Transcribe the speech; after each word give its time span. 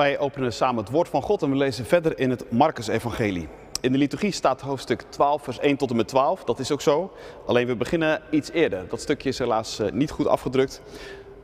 Wij 0.00 0.18
openen 0.18 0.52
samen 0.52 0.82
het 0.82 0.92
woord 0.92 1.08
van 1.08 1.22
God 1.22 1.42
en 1.42 1.50
we 1.50 1.56
lezen 1.56 1.84
verder 1.84 2.18
in 2.18 2.30
het 2.30 2.50
Marcus-evangelie. 2.50 3.48
In 3.80 3.92
de 3.92 3.98
liturgie 3.98 4.32
staat 4.32 4.60
hoofdstuk 4.60 5.04
12, 5.08 5.42
vers 5.42 5.58
1 5.58 5.76
tot 5.76 5.90
en 5.90 5.96
met 5.96 6.08
12. 6.08 6.44
Dat 6.44 6.58
is 6.58 6.70
ook 6.70 6.80
zo. 6.80 7.12
Alleen 7.46 7.66
we 7.66 7.76
beginnen 7.76 8.22
iets 8.30 8.50
eerder. 8.50 8.88
Dat 8.88 9.00
stukje 9.00 9.28
is 9.28 9.38
helaas 9.38 9.78
eh, 9.78 9.92
niet 9.92 10.10
goed 10.10 10.26
afgedrukt. 10.26 10.82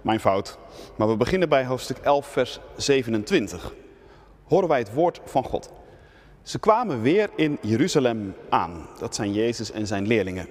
Mijn 0.00 0.20
fout. 0.20 0.58
Maar 0.96 1.08
we 1.08 1.16
beginnen 1.16 1.48
bij 1.48 1.64
hoofdstuk 1.64 1.98
11, 1.98 2.26
vers 2.26 2.60
27. 2.76 3.74
Horen 4.44 4.68
wij 4.68 4.78
het 4.78 4.94
woord 4.94 5.20
van 5.24 5.44
God. 5.44 5.72
Ze 6.42 6.58
kwamen 6.58 7.02
weer 7.02 7.30
in 7.34 7.58
Jeruzalem 7.60 8.34
aan. 8.48 8.86
Dat 8.98 9.14
zijn 9.14 9.32
Jezus 9.32 9.70
en 9.70 9.86
zijn 9.86 10.06
leerlingen. 10.06 10.48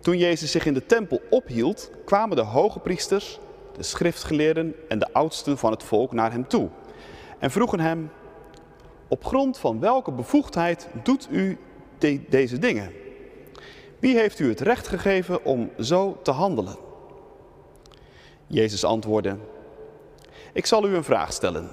Toen 0.00 0.18
Jezus 0.18 0.50
zich 0.50 0.66
in 0.66 0.74
de 0.74 0.86
tempel 0.86 1.20
ophield, 1.30 1.90
kwamen 2.04 2.36
de 2.36 2.42
hoge 2.42 2.78
priesters, 2.78 3.38
de 3.76 3.82
schriftgeleerden 3.82 4.74
en 4.88 4.98
de 4.98 5.12
oudsten 5.12 5.58
van 5.58 5.70
het 5.70 5.82
volk 5.82 6.12
naar 6.12 6.32
hem 6.32 6.48
toe. 6.48 6.68
En 7.40 7.50
vroegen 7.50 7.80
hem, 7.80 8.10
op 9.08 9.24
grond 9.24 9.58
van 9.58 9.80
welke 9.80 10.12
bevoegdheid 10.12 10.88
doet 11.02 11.28
u 11.30 11.58
de- 11.98 12.20
deze 12.28 12.58
dingen? 12.58 12.92
Wie 13.98 14.18
heeft 14.18 14.38
u 14.38 14.48
het 14.48 14.60
recht 14.60 14.88
gegeven 14.88 15.44
om 15.44 15.70
zo 15.78 16.18
te 16.22 16.30
handelen? 16.30 16.76
Jezus 18.46 18.84
antwoordde, 18.84 19.36
ik 20.52 20.66
zal 20.66 20.88
u 20.88 20.94
een 20.94 21.04
vraag 21.04 21.32
stellen. 21.32 21.68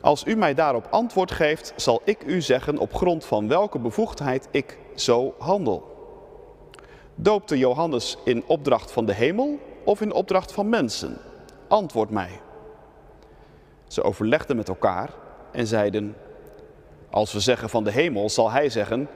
Als 0.00 0.24
u 0.26 0.34
mij 0.34 0.54
daarop 0.54 0.86
antwoord 0.90 1.30
geeft, 1.30 1.72
zal 1.76 2.00
ik 2.04 2.24
u 2.26 2.40
zeggen 2.40 2.78
op 2.78 2.94
grond 2.94 3.24
van 3.24 3.48
welke 3.48 3.78
bevoegdheid 3.78 4.48
ik 4.50 4.78
zo 4.94 5.34
handel. 5.38 5.92
Doopte 7.14 7.58
Johannes 7.58 8.16
in 8.24 8.44
opdracht 8.46 8.92
van 8.92 9.06
de 9.06 9.14
hemel 9.14 9.58
of 9.84 10.00
in 10.00 10.12
opdracht 10.12 10.52
van 10.52 10.68
mensen? 10.68 11.18
Antwoord 11.68 12.10
mij. 12.10 12.40
Ze 13.94 14.02
overlegden 14.02 14.56
met 14.56 14.68
elkaar 14.68 15.10
en 15.52 15.66
zeiden: 15.66 16.16
Als 17.10 17.32
we 17.32 17.40
zeggen 17.40 17.68
van 17.70 17.84
de 17.84 17.90
hemel, 17.90 18.30
zal 18.30 18.50
hij 18.50 18.68
zeggen: 18.68 19.08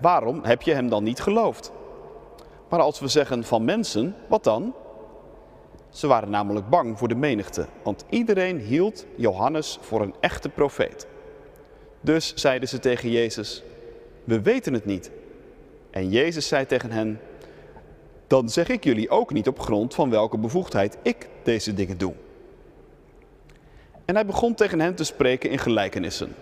Waarom 0.00 0.44
heb 0.44 0.62
je 0.62 0.72
hem 0.72 0.88
dan 0.88 1.04
niet 1.04 1.20
geloofd? 1.20 1.72
Maar 2.68 2.80
als 2.80 3.00
we 3.00 3.08
zeggen 3.08 3.44
van 3.44 3.64
mensen, 3.64 4.14
wat 4.28 4.44
dan? 4.44 4.74
Ze 5.88 6.06
waren 6.06 6.30
namelijk 6.30 6.68
bang 6.68 6.98
voor 6.98 7.08
de 7.08 7.14
menigte, 7.14 7.66
want 7.82 8.04
iedereen 8.08 8.58
hield 8.58 9.06
Johannes 9.14 9.78
voor 9.80 10.00
een 10.00 10.14
echte 10.20 10.48
profeet. 10.48 11.06
Dus 12.00 12.34
zeiden 12.34 12.68
ze 12.68 12.78
tegen 12.78 13.10
Jezus: 13.10 13.62
We 14.24 14.40
weten 14.40 14.72
het 14.72 14.84
niet. 14.84 15.10
En 15.90 16.10
Jezus 16.10 16.48
zei 16.48 16.66
tegen 16.66 16.90
hen: 16.90 17.20
Dan 18.26 18.48
zeg 18.48 18.68
ik 18.68 18.84
jullie 18.84 19.10
ook 19.10 19.32
niet 19.32 19.48
op 19.48 19.60
grond 19.60 19.94
van 19.94 20.10
welke 20.10 20.38
bevoegdheid 20.38 20.98
ik 21.02 21.28
deze 21.42 21.74
dingen 21.74 21.98
doe. 21.98 22.14
En 24.06 24.14
hij 24.14 24.26
begon 24.26 24.54
tegen 24.54 24.80
hen 24.80 24.94
te 24.94 25.04
spreken 25.04 25.50
in 25.50 25.58
gelijkenissen. 25.58 26.34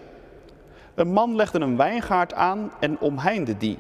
Een 0.95 1.13
man 1.13 1.37
legde 1.37 1.61
een 1.61 1.77
wijngaard 1.77 2.35
aan 2.35 2.73
en 2.81 2.99
omheinde 2.99 3.57
die. 3.57 3.79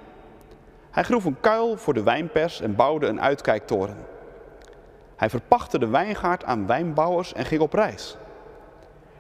Hij 0.91 1.03
groef 1.03 1.25
een 1.25 1.41
kuil 1.41 1.77
voor 1.77 1.95
de 1.95 2.03
wijnpers 2.03 2.61
en 2.61 2.75
bouwde 2.75 3.07
een 3.07 3.21
uitkijktoren. 3.21 3.97
Hij 5.17 5.31
verpachtte 5.31 5.79
de 5.79 5.87
wijngaard 5.87 6.45
aan 6.45 6.67
wijnbouwers 6.67 7.33
en 7.33 7.45
ging 7.45 7.61
op 7.61 7.73
reis. 7.73 8.17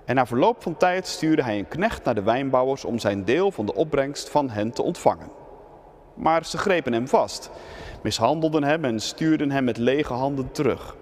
En 0.04 0.14
na 0.14 0.26
verloop 0.26 0.62
van 0.62 0.76
tijd 0.76 1.06
stuurde 1.06 1.42
hij 1.42 1.58
een 1.58 1.68
knecht 1.68 2.04
naar 2.04 2.14
de 2.14 2.22
wijnbouwers 2.22 2.84
om 2.84 2.98
zijn 2.98 3.24
deel 3.24 3.50
van 3.50 3.66
de 3.66 3.74
opbrengst 3.74 4.28
van 4.28 4.50
hen 4.50 4.72
te 4.72 4.82
ontvangen. 4.82 5.28
Maar 6.14 6.44
ze 6.44 6.58
grepen 6.58 6.92
hem 6.92 7.08
vast, 7.08 7.50
mishandelden 8.02 8.64
hem 8.64 8.84
en 8.84 9.00
stuurden 9.00 9.50
hem 9.50 9.64
met 9.64 9.76
lege 9.76 10.12
handen 10.12 10.52
terug. 10.52 10.96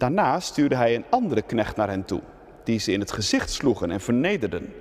Daarna 0.00 0.40
stuurde 0.40 0.76
hij 0.76 0.94
een 0.94 1.04
andere 1.10 1.42
knecht 1.42 1.76
naar 1.76 1.88
hen 1.88 2.04
toe, 2.04 2.20
die 2.64 2.78
ze 2.78 2.92
in 2.92 3.00
het 3.00 3.12
gezicht 3.12 3.50
sloegen 3.50 3.90
en 3.90 4.00
vernederden. 4.00 4.74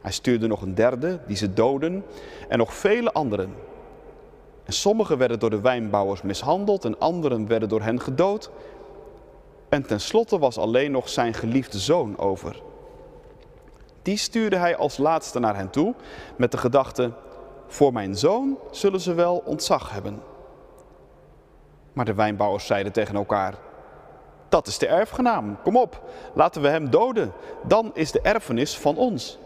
Hij 0.00 0.12
stuurde 0.12 0.46
nog 0.46 0.62
een 0.62 0.74
derde, 0.74 1.20
die 1.26 1.36
ze 1.36 1.52
doden, 1.52 2.04
en 2.48 2.58
nog 2.58 2.74
vele 2.74 3.12
anderen. 3.12 3.54
En 4.64 4.72
sommigen 4.72 5.18
werden 5.18 5.38
door 5.38 5.50
de 5.50 5.60
wijnbouwers 5.60 6.22
mishandeld 6.22 6.84
en 6.84 6.98
anderen 6.98 7.46
werden 7.46 7.68
door 7.68 7.82
hen 7.82 8.00
gedood. 8.00 8.50
En 9.68 9.82
tenslotte 9.82 10.38
was 10.38 10.58
alleen 10.58 10.90
nog 10.90 11.08
zijn 11.08 11.34
geliefde 11.34 11.78
zoon 11.78 12.18
over. 12.18 12.62
Die 14.02 14.16
stuurde 14.16 14.56
hij 14.56 14.76
als 14.76 14.96
laatste 14.96 15.38
naar 15.38 15.56
hen 15.56 15.70
toe 15.70 15.94
met 16.36 16.50
de 16.50 16.58
gedachte: 16.58 17.12
Voor 17.66 17.92
mijn 17.92 18.16
zoon 18.16 18.58
zullen 18.70 19.00
ze 19.00 19.14
wel 19.14 19.42
ontzag 19.44 19.90
hebben. 19.90 20.22
Maar 21.92 22.04
de 22.04 22.14
wijnbouwers 22.14 22.66
zeiden 22.66 22.92
tegen 22.92 23.14
elkaar: 23.14 23.54
Dat 24.52 24.66
is 24.66 24.78
de 24.78 24.86
erfgenaam, 24.86 25.58
kom 25.62 25.76
op, 25.76 26.02
laten 26.34 26.62
we 26.62 26.68
hem 26.68 26.90
doden, 26.90 27.32
dan 27.66 27.90
is 27.94 28.12
de 28.12 28.20
erfenis 28.20 28.78
van 28.78 28.96
ons. 28.96 29.38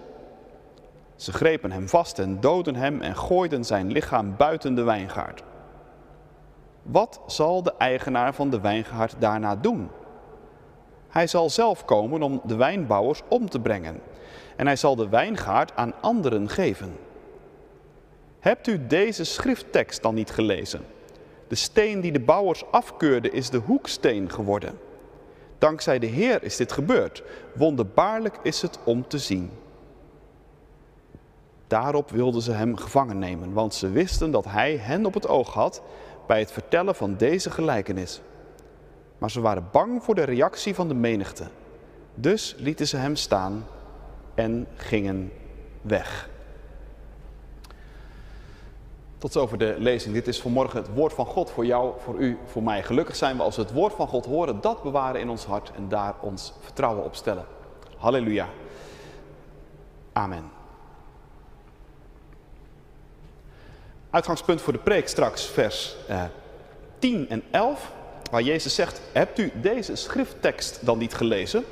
Ze 1.16 1.32
grepen 1.32 1.72
hem 1.72 1.88
vast 1.88 2.18
en 2.18 2.40
doodden 2.40 2.74
hem 2.74 3.00
en 3.00 3.16
gooiden 3.16 3.64
zijn 3.64 3.92
lichaam 3.92 4.36
buiten 4.36 4.74
de 4.74 4.82
wijngaard. 4.82 5.42
Wat 6.82 7.20
zal 7.26 7.62
de 7.62 7.74
eigenaar 7.78 8.34
van 8.34 8.50
de 8.50 8.60
wijngaard 8.60 9.14
daarna 9.18 9.56
doen? 9.56 9.90
Hij 11.08 11.26
zal 11.26 11.50
zelf 11.50 11.84
komen 11.84 12.22
om 12.22 12.40
de 12.44 12.56
wijnbouwers 12.56 13.22
om 13.28 13.48
te 13.50 13.60
brengen 13.60 14.00
en 14.56 14.66
hij 14.66 14.76
zal 14.76 14.96
de 14.96 15.08
wijngaard 15.08 15.76
aan 15.76 15.92
anderen 16.00 16.48
geven. 16.48 16.96
Hebt 18.40 18.66
u 18.66 18.86
deze 18.86 19.24
schrifttekst 19.24 20.02
dan 20.02 20.14
niet 20.14 20.30
gelezen? 20.30 20.80
De 21.48 21.54
steen 21.54 22.00
die 22.00 22.12
de 22.12 22.20
bouwers 22.20 22.64
afkeurden 22.70 23.32
is 23.32 23.50
de 23.50 23.58
hoeksteen 23.58 24.30
geworden. 24.30 24.85
Dankzij 25.58 25.98
de 25.98 26.06
Heer 26.06 26.42
is 26.42 26.56
dit 26.56 26.72
gebeurd. 26.72 27.22
Wonderbaarlijk 27.54 28.38
is 28.42 28.62
het 28.62 28.78
om 28.84 29.08
te 29.08 29.18
zien. 29.18 29.50
Daarop 31.66 32.10
wilden 32.10 32.42
ze 32.42 32.52
hem 32.52 32.76
gevangen 32.76 33.18
nemen, 33.18 33.52
want 33.52 33.74
ze 33.74 33.90
wisten 33.90 34.30
dat 34.30 34.44
hij 34.44 34.76
hen 34.76 35.06
op 35.06 35.14
het 35.14 35.28
oog 35.28 35.52
had 35.52 35.82
bij 36.26 36.38
het 36.38 36.52
vertellen 36.52 36.94
van 36.94 37.16
deze 37.16 37.50
gelijkenis. 37.50 38.20
Maar 39.18 39.30
ze 39.30 39.40
waren 39.40 39.68
bang 39.72 40.02
voor 40.02 40.14
de 40.14 40.24
reactie 40.24 40.74
van 40.74 40.88
de 40.88 40.94
menigte. 40.94 41.44
Dus 42.14 42.54
lieten 42.58 42.86
ze 42.86 42.96
hem 42.96 43.16
staan 43.16 43.66
en 44.34 44.66
gingen 44.76 45.32
weg. 45.80 46.28
Tot 49.26 49.34
zover 49.34 49.59
de 49.59 49.75
lezing. 49.78 50.14
Dit 50.14 50.26
is 50.26 50.41
vanmorgen 50.41 50.78
het 50.78 50.94
woord 50.94 51.12
van 51.12 51.26
God 51.26 51.50
voor 51.50 51.66
jou, 51.66 51.94
voor 51.98 52.14
u, 52.14 52.38
voor 52.44 52.62
mij. 52.62 52.82
Gelukkig 52.82 53.16
zijn 53.16 53.37
we 53.37 53.42
als 53.42 53.56
we 53.56 53.62
het 53.62 53.72
woord 53.72 53.92
van 53.92 54.09
God 54.09 54.26
horen, 54.26 54.60
dat 54.60 54.82
bewaren 54.82 55.20
in 55.20 55.28
ons 55.28 55.44
hart 55.44 55.70
en 55.76 55.88
daar 55.88 56.14
ons 56.20 56.53
vertrouwen 56.60 57.04
op 57.04 57.14
stellen. 57.14 57.44
Halleluja. 57.97 58.48
Amen. 60.12 60.50
Uitgangspunt 64.10 64.60
voor 64.60 64.72
de 64.72 64.78
preek 64.78 65.09
straks 65.09 65.47
vers 65.47 65.97
eh, 66.09 66.25
10 66.98 67.28
en 67.28 67.42
11, 67.50 67.92
waar 68.31 68.42
Jezus 68.42 68.75
zegt, 68.75 69.00
hebt 69.12 69.38
u 69.38 69.53
deze 69.60 69.97
schrifttekst 69.97 70.86
dan 70.86 70.98
niet 70.98 71.15
gelezen? 71.15 71.65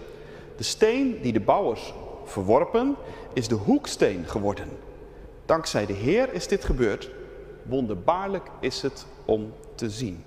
De 0.56 0.64
steen 0.64 1.20
die 1.20 1.32
de 1.32 1.40
bouwers 1.40 1.94
verworpen, 2.24 2.96
is 3.32 3.48
de 3.48 3.54
hoeksteen 3.54 4.24
geworden. 4.26 4.68
Dankzij 5.46 5.86
de 5.86 5.92
Heer 5.92 6.32
is 6.32 6.48
dit 6.48 6.64
gebeurd. 6.64 7.10
Wonderbaarlijk 7.64 8.50
is 8.60 8.82
het 8.82 9.06
om 9.24 9.52
te 9.74 9.90
zien. 9.90 10.24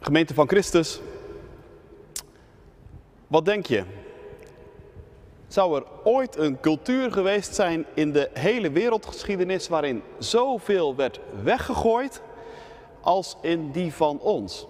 Gemeente 0.00 0.34
van 0.34 0.48
Christus, 0.48 1.00
wat 3.26 3.44
denk 3.44 3.66
je? 3.66 3.84
Zou 5.46 5.76
er 5.76 5.86
ooit 6.04 6.36
een 6.36 6.60
cultuur 6.60 7.12
geweest 7.12 7.54
zijn 7.54 7.86
in 7.94 8.12
de 8.12 8.30
hele 8.32 8.70
wereldgeschiedenis 8.70 9.68
waarin 9.68 10.02
zoveel 10.18 10.96
werd 10.96 11.20
weggegooid 11.42 12.22
als 13.00 13.36
in 13.42 13.70
die 13.70 13.92
van 13.92 14.18
ons? 14.18 14.66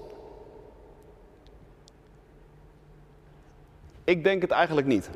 Ik 4.05 4.25
denk 4.25 4.43
het 4.43 4.51
eigenlijk 4.51 4.87
niet. 4.87 5.11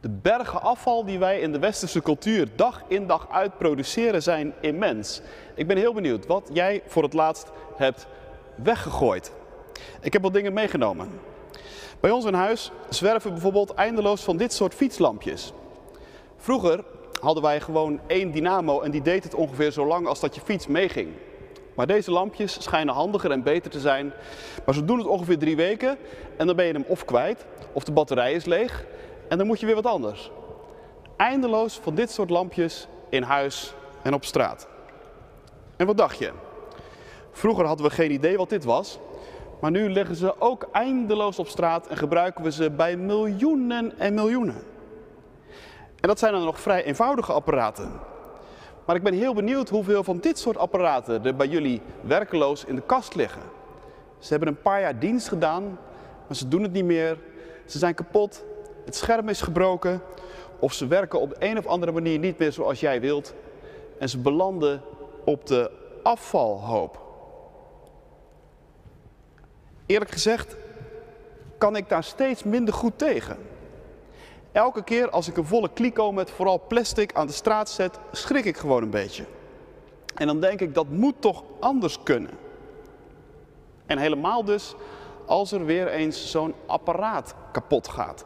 De 0.00 0.08
bergen 0.08 0.62
afval 0.62 1.04
die 1.04 1.18
wij 1.18 1.40
in 1.40 1.52
de 1.52 1.58
westerse 1.58 2.02
cultuur 2.02 2.48
dag 2.56 2.82
in 2.88 3.06
dag 3.06 3.26
uit 3.30 3.58
produceren 3.58 4.22
zijn 4.22 4.54
immens. 4.60 5.20
Ik 5.54 5.66
ben 5.66 5.76
heel 5.76 5.94
benieuwd 5.94 6.26
wat 6.26 6.50
jij 6.52 6.82
voor 6.86 7.02
het 7.02 7.12
laatst 7.12 7.50
hebt 7.76 8.06
weggegooid. 8.54 9.32
Ik 10.00 10.12
heb 10.12 10.22
wat 10.22 10.32
dingen 10.32 10.52
meegenomen. 10.52 11.08
Bij 12.00 12.10
ons 12.10 12.24
in 12.24 12.34
huis 12.34 12.70
zwerven 12.88 13.30
bijvoorbeeld 13.30 13.74
eindeloos 13.74 14.22
van 14.22 14.36
dit 14.36 14.52
soort 14.52 14.74
fietslampjes. 14.74 15.52
Vroeger 16.36 16.84
hadden 17.20 17.42
wij 17.42 17.60
gewoon 17.60 18.00
één 18.06 18.30
dynamo 18.32 18.80
en 18.80 18.90
die 18.90 19.02
deed 19.02 19.24
het 19.24 19.34
ongeveer 19.34 19.70
zo 19.70 19.86
lang 19.86 20.06
als 20.06 20.20
dat 20.20 20.34
je 20.34 20.40
fiets 20.40 20.66
meeging. 20.66 21.08
Maar 21.74 21.86
deze 21.86 22.10
lampjes 22.10 22.62
schijnen 22.62 22.94
handiger 22.94 23.30
en 23.30 23.42
beter 23.42 23.70
te 23.70 23.80
zijn. 23.80 24.12
Maar 24.64 24.74
ze 24.74 24.84
doen 24.84 24.98
het 24.98 25.06
ongeveer 25.06 25.38
drie 25.38 25.56
weken 25.56 25.98
en 26.36 26.46
dan 26.46 26.56
ben 26.56 26.66
je 26.66 26.72
hem 26.72 26.84
of 26.86 27.04
kwijt 27.04 27.44
of 27.72 27.84
de 27.84 27.92
batterij 27.92 28.32
is 28.32 28.44
leeg 28.44 28.84
en 29.28 29.38
dan 29.38 29.46
moet 29.46 29.60
je 29.60 29.66
weer 29.66 29.74
wat 29.74 29.86
anders. 29.86 30.30
Eindeloos 31.16 31.78
van 31.82 31.94
dit 31.94 32.10
soort 32.10 32.30
lampjes 32.30 32.88
in 33.08 33.22
huis 33.22 33.74
en 34.02 34.14
op 34.14 34.24
straat. 34.24 34.68
En 35.76 35.86
wat 35.86 35.96
dacht 35.96 36.18
je? 36.18 36.32
Vroeger 37.32 37.66
hadden 37.66 37.86
we 37.86 37.92
geen 37.92 38.12
idee 38.12 38.36
wat 38.36 38.48
dit 38.48 38.64
was. 38.64 38.98
Maar 39.60 39.70
nu 39.70 39.90
liggen 39.90 40.16
ze 40.16 40.40
ook 40.40 40.68
eindeloos 40.72 41.38
op 41.38 41.48
straat 41.48 41.86
en 41.86 41.96
gebruiken 41.96 42.44
we 42.44 42.52
ze 42.52 42.70
bij 42.70 42.96
miljoenen 42.96 43.98
en 43.98 44.14
miljoenen. 44.14 44.62
En 46.00 46.08
dat 46.08 46.18
zijn 46.18 46.32
dan 46.32 46.44
nog 46.44 46.60
vrij 46.60 46.84
eenvoudige 46.84 47.32
apparaten. 47.32 47.90
Maar 48.86 48.96
ik 48.96 49.02
ben 49.02 49.14
heel 49.14 49.34
benieuwd 49.34 49.68
hoeveel 49.68 50.04
van 50.04 50.18
dit 50.18 50.38
soort 50.38 50.56
apparaten 50.56 51.24
er 51.24 51.36
bij 51.36 51.46
jullie 51.46 51.80
werkeloos 52.00 52.64
in 52.64 52.74
de 52.74 52.82
kast 52.82 53.14
liggen. 53.14 53.42
Ze 54.18 54.28
hebben 54.28 54.48
een 54.48 54.62
paar 54.62 54.80
jaar 54.80 54.98
dienst 54.98 55.28
gedaan, 55.28 55.62
maar 56.26 56.36
ze 56.36 56.48
doen 56.48 56.62
het 56.62 56.72
niet 56.72 56.84
meer. 56.84 57.18
Ze 57.66 57.78
zijn 57.78 57.94
kapot, 57.94 58.44
het 58.88 58.96
scherm 58.96 59.28
is 59.28 59.40
gebroken 59.40 60.02
of 60.58 60.72
ze 60.72 60.86
werken 60.86 61.20
op 61.20 61.36
een 61.38 61.58
of 61.58 61.66
andere 61.66 61.92
manier 61.92 62.18
niet 62.18 62.38
meer 62.38 62.52
zoals 62.52 62.80
jij 62.80 63.00
wilt. 63.00 63.34
En 63.98 64.08
ze 64.08 64.18
belanden 64.18 64.82
op 65.24 65.46
de 65.46 65.70
afvalhoop. 66.02 67.00
Eerlijk 69.86 70.10
gezegd 70.10 70.56
kan 71.58 71.76
ik 71.76 71.88
daar 71.88 72.04
steeds 72.04 72.42
minder 72.42 72.74
goed 72.74 72.98
tegen. 72.98 73.36
Elke 74.52 74.84
keer 74.84 75.10
als 75.10 75.28
ik 75.28 75.36
een 75.36 75.46
volle 75.46 75.70
kliko 75.72 76.12
met 76.12 76.30
vooral 76.30 76.62
plastic 76.68 77.12
aan 77.12 77.26
de 77.26 77.32
straat 77.32 77.70
zet, 77.70 77.98
schrik 78.12 78.44
ik 78.44 78.56
gewoon 78.56 78.82
een 78.82 78.90
beetje. 78.90 79.24
En 80.14 80.26
dan 80.26 80.40
denk 80.40 80.60
ik, 80.60 80.74
dat 80.74 80.88
moet 80.88 81.14
toch 81.18 81.42
anders 81.60 82.02
kunnen. 82.02 82.38
En 83.86 83.98
helemaal 83.98 84.44
dus 84.44 84.74
als 85.26 85.52
er 85.52 85.64
weer 85.64 85.88
eens 85.88 86.30
zo'n 86.30 86.54
apparaat 86.66 87.34
kapot 87.52 87.88
gaat. 87.88 88.24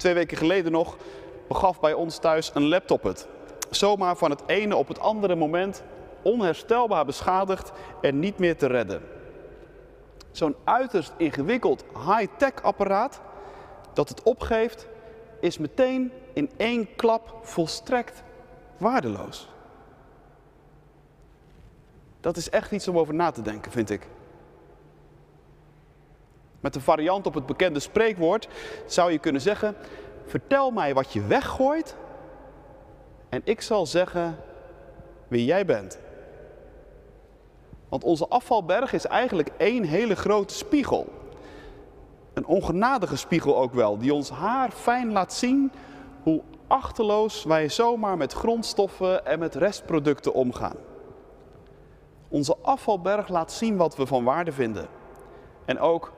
Twee 0.00 0.14
weken 0.14 0.36
geleden 0.36 0.72
nog 0.72 0.96
begaf 1.48 1.80
bij 1.80 1.92
ons 1.92 2.18
thuis 2.18 2.50
een 2.54 2.68
laptop 2.68 3.02
het. 3.02 3.26
Zomaar 3.70 4.16
van 4.16 4.30
het 4.30 4.42
ene 4.46 4.76
op 4.76 4.88
het 4.88 4.98
andere 4.98 5.34
moment 5.34 5.82
onherstelbaar 6.22 7.04
beschadigd 7.04 7.72
en 8.00 8.18
niet 8.18 8.38
meer 8.38 8.56
te 8.56 8.66
redden. 8.66 9.02
Zo'n 10.30 10.56
uiterst 10.64 11.12
ingewikkeld 11.16 11.84
high-tech 11.94 12.62
apparaat 12.62 13.20
dat 13.92 14.08
het 14.08 14.22
opgeeft, 14.22 14.86
is 15.40 15.58
meteen 15.58 16.12
in 16.32 16.50
één 16.56 16.94
klap 16.96 17.38
volstrekt 17.42 18.22
waardeloos. 18.76 19.48
Dat 22.20 22.36
is 22.36 22.50
echt 22.50 22.72
iets 22.72 22.88
om 22.88 22.98
over 22.98 23.14
na 23.14 23.30
te 23.30 23.42
denken, 23.42 23.72
vind 23.72 23.90
ik. 23.90 24.06
Met 26.60 26.74
een 26.74 26.80
variant 26.80 27.26
op 27.26 27.34
het 27.34 27.46
bekende 27.46 27.80
spreekwoord 27.80 28.48
zou 28.86 29.12
je 29.12 29.18
kunnen 29.18 29.40
zeggen: 29.40 29.76
Vertel 30.26 30.70
mij 30.70 30.94
wat 30.94 31.12
je 31.12 31.26
weggooit 31.26 31.96
en 33.28 33.40
ik 33.44 33.60
zal 33.60 33.86
zeggen 33.86 34.36
wie 35.28 35.44
jij 35.44 35.64
bent. 35.64 35.98
Want 37.88 38.04
onze 38.04 38.28
afvalberg 38.28 38.92
is 38.92 39.06
eigenlijk 39.06 39.50
één 39.56 39.84
hele 39.84 40.16
grote 40.16 40.54
spiegel. 40.54 41.06
Een 42.34 42.46
ongenadige 42.46 43.16
spiegel 43.16 43.56
ook 43.56 43.74
wel, 43.74 43.98
die 43.98 44.14
ons 44.14 44.30
haar 44.30 44.70
fijn 44.70 45.12
laat 45.12 45.32
zien 45.32 45.72
hoe 46.22 46.42
achterloos 46.66 47.44
wij 47.44 47.68
zomaar 47.68 48.16
met 48.16 48.32
grondstoffen 48.32 49.26
en 49.26 49.38
met 49.38 49.54
restproducten 49.54 50.34
omgaan. 50.34 50.76
Onze 52.28 52.56
afvalberg 52.62 53.28
laat 53.28 53.52
zien 53.52 53.76
wat 53.76 53.96
we 53.96 54.06
van 54.06 54.24
waarde 54.24 54.52
vinden. 54.52 54.86
En 55.64 55.78
ook 55.78 56.12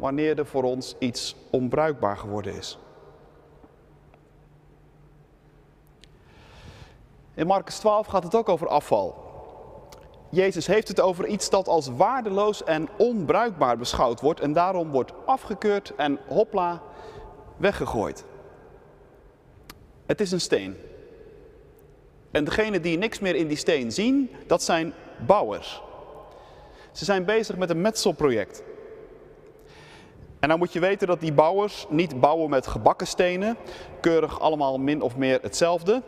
wanneer 0.00 0.38
er 0.38 0.46
voor 0.46 0.62
ons 0.62 0.94
iets 0.98 1.36
onbruikbaar 1.50 2.16
geworden 2.16 2.54
is. 2.54 2.78
In 7.34 7.46
Marcus 7.46 7.78
12 7.78 8.06
gaat 8.06 8.22
het 8.22 8.34
ook 8.34 8.48
over 8.48 8.68
afval. 8.68 9.28
Jezus 10.30 10.66
heeft 10.66 10.88
het 10.88 11.00
over 11.00 11.26
iets 11.26 11.50
dat 11.50 11.68
als 11.68 11.88
waardeloos 11.96 12.64
en 12.64 12.88
onbruikbaar 12.98 13.78
beschouwd 13.78 14.20
wordt 14.20 14.40
en 14.40 14.52
daarom 14.52 14.90
wordt 14.90 15.12
afgekeurd 15.26 15.94
en 15.96 16.18
hopla 16.26 16.82
weggegooid. 17.56 18.24
Het 20.06 20.20
is 20.20 20.32
een 20.32 20.40
steen. 20.40 20.76
En 22.30 22.44
degene 22.44 22.80
die 22.80 22.98
niks 22.98 23.18
meer 23.18 23.34
in 23.34 23.48
die 23.48 23.56
steen 23.56 23.92
zien, 23.92 24.30
dat 24.46 24.62
zijn 24.62 24.92
bouwers. 25.26 25.82
Ze 26.92 27.04
zijn 27.04 27.24
bezig 27.24 27.56
met 27.56 27.70
een 27.70 27.80
metselproject. 27.80 28.62
En 30.40 30.48
dan 30.48 30.58
moet 30.58 30.72
je 30.72 30.80
weten 30.80 31.06
dat 31.06 31.20
die 31.20 31.32
bouwers 31.32 31.86
niet 31.88 32.20
bouwen 32.20 32.50
met 32.50 32.66
gebakken 32.66 33.06
stenen, 33.06 33.56
keurig 34.00 34.40
allemaal 34.40 34.78
min 34.78 35.02
of 35.02 35.16
meer 35.16 35.38
hetzelfde, 35.42 36.02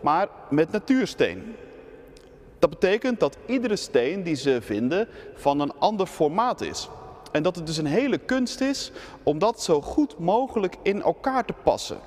maar 0.00 0.28
met 0.50 0.72
natuursteen. 0.72 1.56
Dat 2.58 2.70
betekent 2.70 3.20
dat 3.20 3.36
iedere 3.46 3.76
steen 3.76 4.22
die 4.22 4.34
ze 4.34 4.58
vinden 4.62 5.08
van 5.34 5.60
een 5.60 5.78
ander 5.78 6.06
formaat 6.06 6.60
is. 6.60 6.88
En 7.32 7.42
dat 7.42 7.56
het 7.56 7.66
dus 7.66 7.76
een 7.76 7.86
hele 7.86 8.18
kunst 8.18 8.60
is 8.60 8.92
om 9.22 9.38
dat 9.38 9.62
zo 9.62 9.80
goed 9.80 10.18
mogelijk 10.18 10.76
in 10.82 11.02
elkaar 11.02 11.44
te 11.44 11.54
passen. 11.62 11.98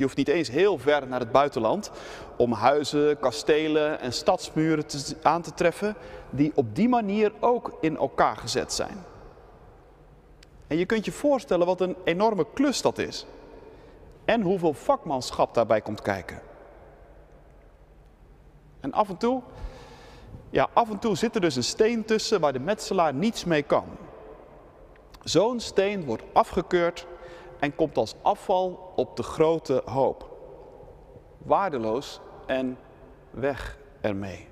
Je 0.00 0.06
hoeft 0.06 0.18
niet 0.18 0.28
eens 0.28 0.50
heel 0.50 0.78
ver 0.78 1.06
naar 1.06 1.20
het 1.20 1.32
buitenland 1.32 1.90
om 2.36 2.52
huizen, 2.52 3.18
kastelen 3.18 4.00
en 4.00 4.12
stadsmuren 4.12 4.86
te, 4.86 5.16
aan 5.22 5.42
te 5.42 5.54
treffen 5.54 5.94
die 6.30 6.52
op 6.54 6.74
die 6.74 6.88
manier 6.88 7.32
ook 7.40 7.72
in 7.80 7.96
elkaar 7.96 8.36
gezet 8.36 8.72
zijn. 8.72 9.04
En 10.66 10.76
je 10.76 10.86
kunt 10.86 11.04
je 11.04 11.12
voorstellen 11.12 11.66
wat 11.66 11.80
een 11.80 11.96
enorme 12.04 12.46
klus 12.54 12.82
dat 12.82 12.98
is. 12.98 13.26
En 14.24 14.42
hoeveel 14.42 14.72
vakmanschap 14.72 15.54
daarbij 15.54 15.80
komt 15.80 16.02
kijken. 16.02 16.40
En 18.80 18.92
af 18.92 19.08
en 19.08 19.16
toe, 19.16 19.42
ja, 20.50 20.68
af 20.72 20.90
en 20.90 20.98
toe 20.98 21.16
zit 21.16 21.34
er 21.34 21.40
dus 21.40 21.56
een 21.56 21.64
steen 21.64 22.04
tussen 22.04 22.40
waar 22.40 22.52
de 22.52 22.60
metselaar 22.60 23.14
niets 23.14 23.44
mee 23.44 23.62
kan. 23.62 23.86
Zo'n 25.22 25.60
steen 25.60 26.04
wordt 26.04 26.22
afgekeurd 26.32 27.06
en 27.60 27.74
komt 27.74 27.96
als 27.96 28.14
afval 28.22 28.92
op 28.96 29.16
de 29.16 29.22
grote 29.22 29.82
hoop. 29.84 30.28
Waardeloos 31.38 32.20
en 32.46 32.78
weg 33.30 33.78
ermee. 34.00 34.48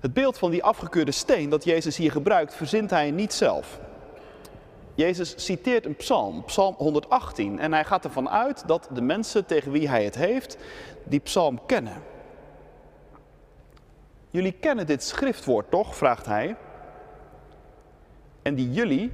Het 0.00 0.12
beeld 0.12 0.38
van 0.38 0.50
die 0.50 0.64
afgekeurde 0.64 1.12
steen 1.12 1.48
dat 1.48 1.64
Jezus 1.64 1.96
hier 1.96 2.12
gebruikt, 2.12 2.54
verzint 2.54 2.90
hij 2.90 3.10
niet 3.10 3.32
zelf. 3.32 3.80
Jezus 4.94 5.44
citeert 5.44 5.86
een 5.86 5.96
psalm, 5.96 6.44
psalm 6.44 6.74
118, 6.78 7.58
en 7.58 7.72
hij 7.72 7.84
gaat 7.84 8.04
ervan 8.04 8.28
uit 8.28 8.66
dat 8.66 8.88
de 8.92 9.00
mensen 9.00 9.46
tegen 9.46 9.72
wie 9.72 9.88
hij 9.88 10.04
het 10.04 10.14
heeft, 10.14 10.56
die 11.04 11.20
psalm 11.20 11.60
kennen. 11.66 12.02
Jullie 14.30 14.52
kennen 14.52 14.86
dit 14.86 15.02
schriftwoord 15.02 15.70
toch? 15.70 15.96
vraagt 15.96 16.26
hij. 16.26 16.56
En 18.48 18.54
die 18.54 18.72
jullie, 18.72 19.12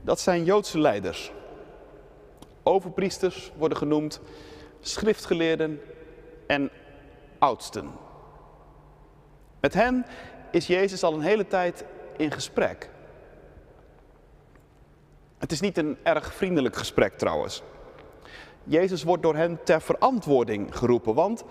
dat 0.00 0.20
zijn 0.20 0.44
Joodse 0.44 0.78
leiders. 0.78 1.32
Overpriesters 2.62 3.52
worden 3.56 3.78
genoemd, 3.78 4.20
schriftgeleerden 4.80 5.80
en 6.46 6.70
oudsten. 7.38 7.90
Met 9.60 9.74
hen 9.74 10.06
is 10.50 10.66
Jezus 10.66 11.02
al 11.02 11.14
een 11.14 11.20
hele 11.20 11.46
tijd 11.46 11.84
in 12.16 12.30
gesprek. 12.30 12.90
Het 15.38 15.52
is 15.52 15.60
niet 15.60 15.78
een 15.78 15.96
erg 16.02 16.34
vriendelijk 16.34 16.76
gesprek 16.76 17.18
trouwens. 17.18 17.62
Jezus 18.64 19.02
wordt 19.02 19.22
door 19.22 19.36
hen 19.36 19.58
ter 19.64 19.80
verantwoording 19.80 20.76
geroepen, 20.76 21.14
want 21.14 21.44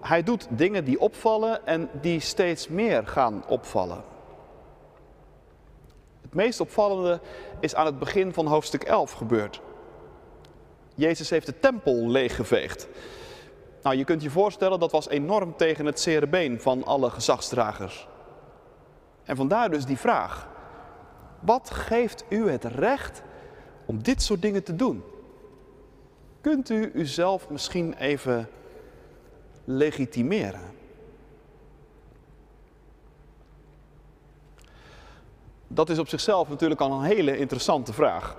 hij 0.00 0.22
doet 0.22 0.46
dingen 0.50 0.84
die 0.84 1.00
opvallen 1.00 1.66
en 1.66 1.88
die 2.00 2.20
steeds 2.20 2.68
meer 2.68 3.06
gaan 3.06 3.46
opvallen. 3.46 4.09
Het 6.30 6.38
meest 6.38 6.60
opvallende 6.60 7.20
is 7.60 7.74
aan 7.74 7.86
het 7.86 7.98
begin 7.98 8.32
van 8.32 8.46
hoofdstuk 8.46 8.82
11 8.82 9.12
gebeurd. 9.12 9.60
Jezus 10.94 11.30
heeft 11.30 11.46
de 11.46 11.58
tempel 11.60 12.08
leeggeveegd. 12.08 12.88
Nou, 13.82 13.96
je 13.96 14.04
kunt 14.04 14.22
je 14.22 14.30
voorstellen, 14.30 14.80
dat 14.80 14.92
was 14.92 15.08
enorm 15.08 15.56
tegen 15.56 15.86
het 15.86 16.00
zere 16.00 16.26
been 16.26 16.60
van 16.60 16.84
alle 16.84 17.10
gezagsdragers. 17.10 18.08
En 19.24 19.36
vandaar 19.36 19.70
dus 19.70 19.84
die 19.84 19.98
vraag. 19.98 20.48
Wat 21.40 21.70
geeft 21.70 22.24
u 22.28 22.50
het 22.50 22.64
recht 22.64 23.22
om 23.86 24.02
dit 24.02 24.22
soort 24.22 24.42
dingen 24.42 24.62
te 24.62 24.76
doen? 24.76 25.02
Kunt 26.40 26.70
u 26.70 26.90
uzelf 26.94 27.48
misschien 27.48 27.94
even 27.94 28.48
legitimeren? 29.64 30.79
Dat 35.72 35.90
is 35.90 35.98
op 35.98 36.08
zichzelf 36.08 36.48
natuurlijk 36.48 36.80
al 36.80 36.92
een 36.92 37.02
hele 37.02 37.38
interessante 37.38 37.92
vraag. 37.92 38.36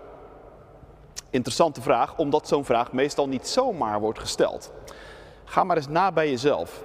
Interessante 1.29 1.81
vraag, 1.81 2.17
omdat 2.17 2.47
zo'n 2.47 2.65
vraag 2.65 2.91
meestal 2.91 3.27
niet 3.27 3.47
zomaar 3.47 3.99
wordt 3.99 4.19
gesteld. 4.19 4.71
Ga 5.43 5.63
maar 5.63 5.77
eens 5.77 5.87
na 5.87 6.11
bij 6.11 6.29
jezelf. 6.29 6.83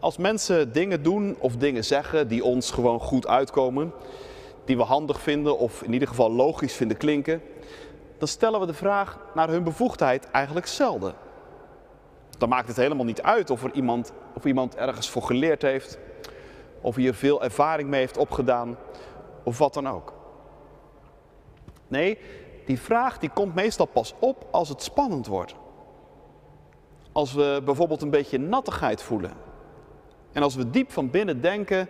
Als 0.00 0.16
mensen 0.16 0.72
dingen 0.72 1.02
doen 1.02 1.36
of 1.38 1.56
dingen 1.56 1.84
zeggen 1.84 2.28
die 2.28 2.44
ons 2.44 2.70
gewoon 2.70 3.00
goed 3.00 3.26
uitkomen, 3.26 3.92
die 4.64 4.76
we 4.76 4.82
handig 4.82 5.20
vinden 5.20 5.58
of 5.58 5.82
in 5.82 5.92
ieder 5.92 6.08
geval 6.08 6.32
logisch 6.32 6.74
vinden 6.74 6.96
klinken, 6.96 7.42
dan 8.18 8.28
stellen 8.28 8.60
we 8.60 8.66
de 8.66 8.74
vraag 8.74 9.18
naar 9.34 9.48
hun 9.48 9.64
bevoegdheid 9.64 10.30
eigenlijk 10.30 10.66
zelden. 10.66 11.14
Dan 12.38 12.48
maakt 12.48 12.68
het 12.68 12.76
helemaal 12.76 13.04
niet 13.04 13.22
uit 13.22 13.50
of, 13.50 13.64
er 13.64 13.72
iemand, 13.72 14.12
of 14.34 14.44
iemand 14.44 14.76
ergens 14.76 15.10
voor 15.10 15.22
geleerd 15.22 15.62
heeft, 15.62 15.98
of 16.80 16.96
hier 16.96 17.14
veel 17.14 17.42
ervaring 17.42 17.88
mee 17.88 18.00
heeft 18.00 18.16
opgedaan, 18.16 18.76
of 19.42 19.58
wat 19.58 19.74
dan 19.74 19.88
ook. 19.88 20.12
Nee, 21.88 22.18
die 22.64 22.80
vraag 22.80 23.18
die 23.18 23.30
komt 23.30 23.54
meestal 23.54 23.86
pas 23.86 24.14
op 24.18 24.46
als 24.50 24.68
het 24.68 24.82
spannend 24.82 25.26
wordt. 25.26 25.54
Als 27.12 27.32
we 27.32 27.62
bijvoorbeeld 27.64 28.02
een 28.02 28.10
beetje 28.10 28.38
nattigheid 28.38 29.02
voelen. 29.02 29.32
En 30.32 30.42
als 30.42 30.54
we 30.54 30.70
diep 30.70 30.92
van 30.92 31.10
binnen 31.10 31.40
denken, 31.40 31.88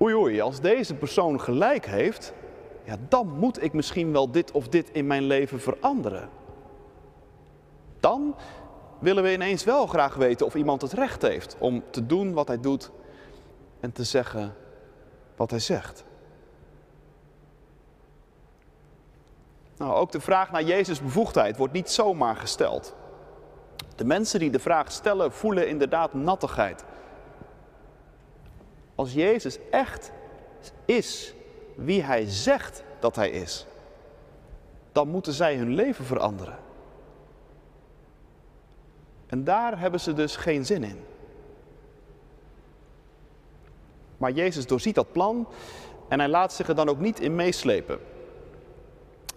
oei 0.00 0.14
oei, 0.14 0.40
als 0.40 0.60
deze 0.60 0.94
persoon 0.94 1.40
gelijk 1.40 1.86
heeft, 1.86 2.32
ja, 2.84 2.96
dan 3.08 3.38
moet 3.38 3.62
ik 3.62 3.72
misschien 3.72 4.12
wel 4.12 4.30
dit 4.30 4.50
of 4.50 4.68
dit 4.68 4.90
in 4.90 5.06
mijn 5.06 5.22
leven 5.22 5.60
veranderen. 5.60 6.28
Dan 8.00 8.34
willen 8.98 9.22
we 9.22 9.32
ineens 9.32 9.64
wel 9.64 9.86
graag 9.86 10.14
weten 10.14 10.46
of 10.46 10.54
iemand 10.54 10.82
het 10.82 10.92
recht 10.92 11.22
heeft 11.22 11.56
om 11.58 11.82
te 11.90 12.06
doen 12.06 12.32
wat 12.32 12.48
hij 12.48 12.60
doet 12.60 12.90
en 13.80 13.92
te 13.92 14.04
zeggen 14.04 14.54
wat 15.36 15.50
hij 15.50 15.60
zegt. 15.60 16.04
Nou, 19.78 19.94
ook 19.94 20.12
de 20.12 20.20
vraag 20.20 20.50
naar 20.50 20.62
Jezus' 20.62 21.02
bevoegdheid 21.02 21.56
wordt 21.56 21.72
niet 21.72 21.90
zomaar 21.90 22.36
gesteld. 22.36 22.94
De 23.96 24.04
mensen 24.04 24.40
die 24.40 24.50
de 24.50 24.58
vraag 24.58 24.92
stellen 24.92 25.32
voelen 25.32 25.68
inderdaad 25.68 26.14
nattigheid. 26.14 26.84
Als 28.94 29.12
Jezus 29.12 29.58
echt 29.70 30.12
is 30.84 31.34
wie 31.74 32.02
hij 32.02 32.24
zegt 32.26 32.82
dat 33.00 33.16
hij 33.16 33.30
is, 33.30 33.66
dan 34.92 35.08
moeten 35.08 35.32
zij 35.32 35.56
hun 35.56 35.74
leven 35.74 36.04
veranderen. 36.04 36.58
En 39.26 39.44
daar 39.44 39.78
hebben 39.78 40.00
ze 40.00 40.14
dus 40.14 40.36
geen 40.36 40.66
zin 40.66 40.84
in. 40.84 41.04
Maar 44.16 44.30
Jezus 44.30 44.66
doorziet 44.66 44.94
dat 44.94 45.12
plan 45.12 45.48
en 46.08 46.18
hij 46.18 46.28
laat 46.28 46.52
zich 46.52 46.68
er 46.68 46.74
dan 46.74 46.88
ook 46.88 47.00
niet 47.00 47.20
in 47.20 47.34
meeslepen. 47.34 48.00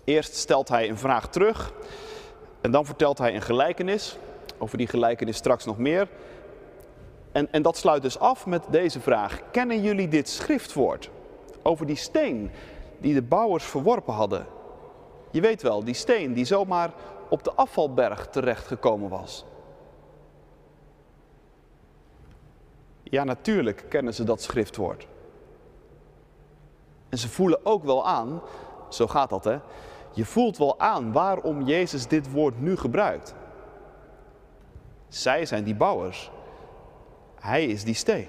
Eerst 0.03 0.36
stelt 0.36 0.70
hij 0.70 0.89
een 0.89 0.98
vraag 0.98 1.29
terug 1.29 1.74
en 2.62 2.72
dan 2.72 2.86
vertelt 2.86 3.17
hij 3.17 3.36
een 3.36 3.41
gelijkenis. 3.41 4.17
Over 4.58 4.77
die 4.77 4.88
gelijkenis 4.88 5.38
straks 5.38 5.65
nog 5.65 5.77
meer. 5.77 6.08
En, 7.31 7.51
en 7.51 7.62
dat 7.62 7.77
sluit 7.77 8.01
dus 8.01 8.20
af 8.20 8.46
met 8.46 8.63
deze 8.70 9.00
vraag. 9.00 9.41
Kennen 9.51 9.81
jullie 9.81 10.08
dit 10.08 10.29
schriftwoord 10.29 11.10
over 11.62 11.86
die 11.86 11.96
steen 11.96 12.51
die 12.98 13.13
de 13.13 13.22
bouwers 13.22 13.63
verworpen 13.63 14.13
hadden? 14.13 14.46
Je 15.31 15.41
weet 15.41 15.62
wel, 15.62 15.84
die 15.84 15.93
steen 15.93 16.34
die 16.34 16.46
zomaar 16.46 16.91
op 17.29 17.43
de 17.43 17.53
afvalberg 17.53 18.27
terechtgekomen 18.27 19.10
was. 19.10 19.46
Ja, 23.03 23.24
natuurlijk 23.24 23.86
kennen 23.89 24.13
ze 24.13 24.24
dat 24.24 24.41
schriftwoord. 24.41 25.08
En 27.10 27.17
ze 27.17 27.29
voelen 27.29 27.65
ook 27.65 27.84
wel 27.84 28.05
aan, 28.08 28.41
zo 28.89 29.08
gaat 29.08 29.29
dat 29.29 29.43
hè, 29.43 29.60
je 30.13 30.25
voelt 30.25 30.58
wel 30.58 30.80
aan 30.80 31.12
waarom 31.12 31.62
Jezus 31.62 32.08
dit 32.08 32.32
woord 32.32 32.62
nu 32.62 32.77
gebruikt. 32.77 33.36
Zij 35.08 35.46
zijn 35.46 35.63
die 35.63 35.75
bouwers. 35.75 36.32
Hij 37.39 37.65
is 37.65 37.84
die 37.84 37.94
steen. 37.94 38.27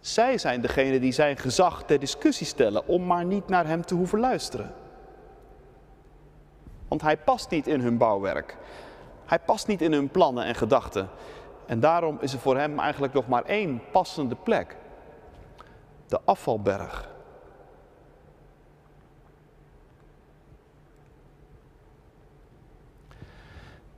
Zij 0.00 0.38
zijn 0.38 0.60
degene 0.60 1.00
die 1.00 1.12
zijn 1.12 1.36
gezag 1.36 1.84
ter 1.84 1.98
discussie 1.98 2.46
stellen 2.46 2.86
om 2.86 3.06
maar 3.06 3.24
niet 3.24 3.48
naar 3.48 3.66
hem 3.66 3.84
te 3.84 3.94
hoeven 3.94 4.20
luisteren. 4.20 4.74
Want 6.88 7.02
hij 7.02 7.16
past 7.16 7.50
niet 7.50 7.66
in 7.66 7.80
hun 7.80 7.96
bouwwerk. 7.96 8.56
Hij 9.24 9.38
past 9.38 9.66
niet 9.66 9.82
in 9.82 9.92
hun 9.92 10.08
plannen 10.08 10.44
en 10.44 10.54
gedachten. 10.54 11.08
En 11.66 11.80
daarom 11.80 12.18
is 12.20 12.32
er 12.32 12.38
voor 12.38 12.56
hem 12.56 12.78
eigenlijk 12.78 13.12
nog 13.12 13.28
maar 13.28 13.44
één 13.44 13.82
passende 13.92 14.34
plek. 14.34 14.76
De 16.06 16.20
afvalberg. 16.24 17.15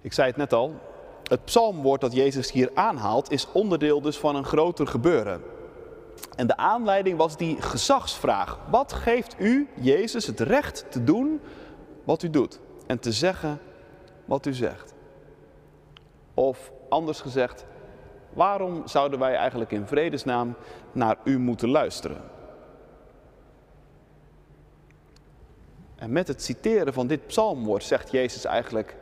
Ik 0.01 0.13
zei 0.13 0.29
het 0.29 0.37
net 0.37 0.53
al, 0.53 0.75
het 1.23 1.45
psalmwoord 1.45 2.01
dat 2.01 2.13
Jezus 2.13 2.53
hier 2.53 2.71
aanhaalt 2.75 3.31
is 3.31 3.53
onderdeel 3.53 4.01
dus 4.01 4.19
van 4.19 4.37
een 4.37 4.45
groter 4.45 4.87
gebeuren. 4.87 5.43
En 6.37 6.47
de 6.47 6.57
aanleiding 6.57 7.17
was 7.17 7.37
die 7.37 7.63
gezagsvraag. 7.63 8.59
Wat 8.71 8.93
geeft 8.93 9.37
u, 9.39 9.69
Jezus, 9.81 10.27
het 10.27 10.41
recht 10.41 10.85
te 10.91 11.05
doen 11.05 11.41
wat 12.05 12.23
u 12.23 12.31
doet 12.31 12.61
en 12.87 12.99
te 12.99 13.13
zeggen 13.13 13.61
wat 14.25 14.47
u 14.47 14.53
zegt? 14.53 14.95
Of 16.35 16.73
anders 16.89 17.21
gezegd, 17.21 17.67
waarom 18.33 18.83
zouden 18.87 19.19
wij 19.19 19.35
eigenlijk 19.35 19.71
in 19.71 19.87
vredesnaam 19.87 20.55
naar 20.93 21.17
u 21.25 21.39
moeten 21.39 21.69
luisteren? 21.69 22.23
En 25.97 26.13
met 26.13 26.29
het 26.29 26.43
citeren 26.43 26.93
van 26.93 27.07
dit 27.07 27.27
psalmwoord 27.27 27.85
zegt 27.85 28.11
Jezus 28.11 28.45
eigenlijk, 28.45 28.97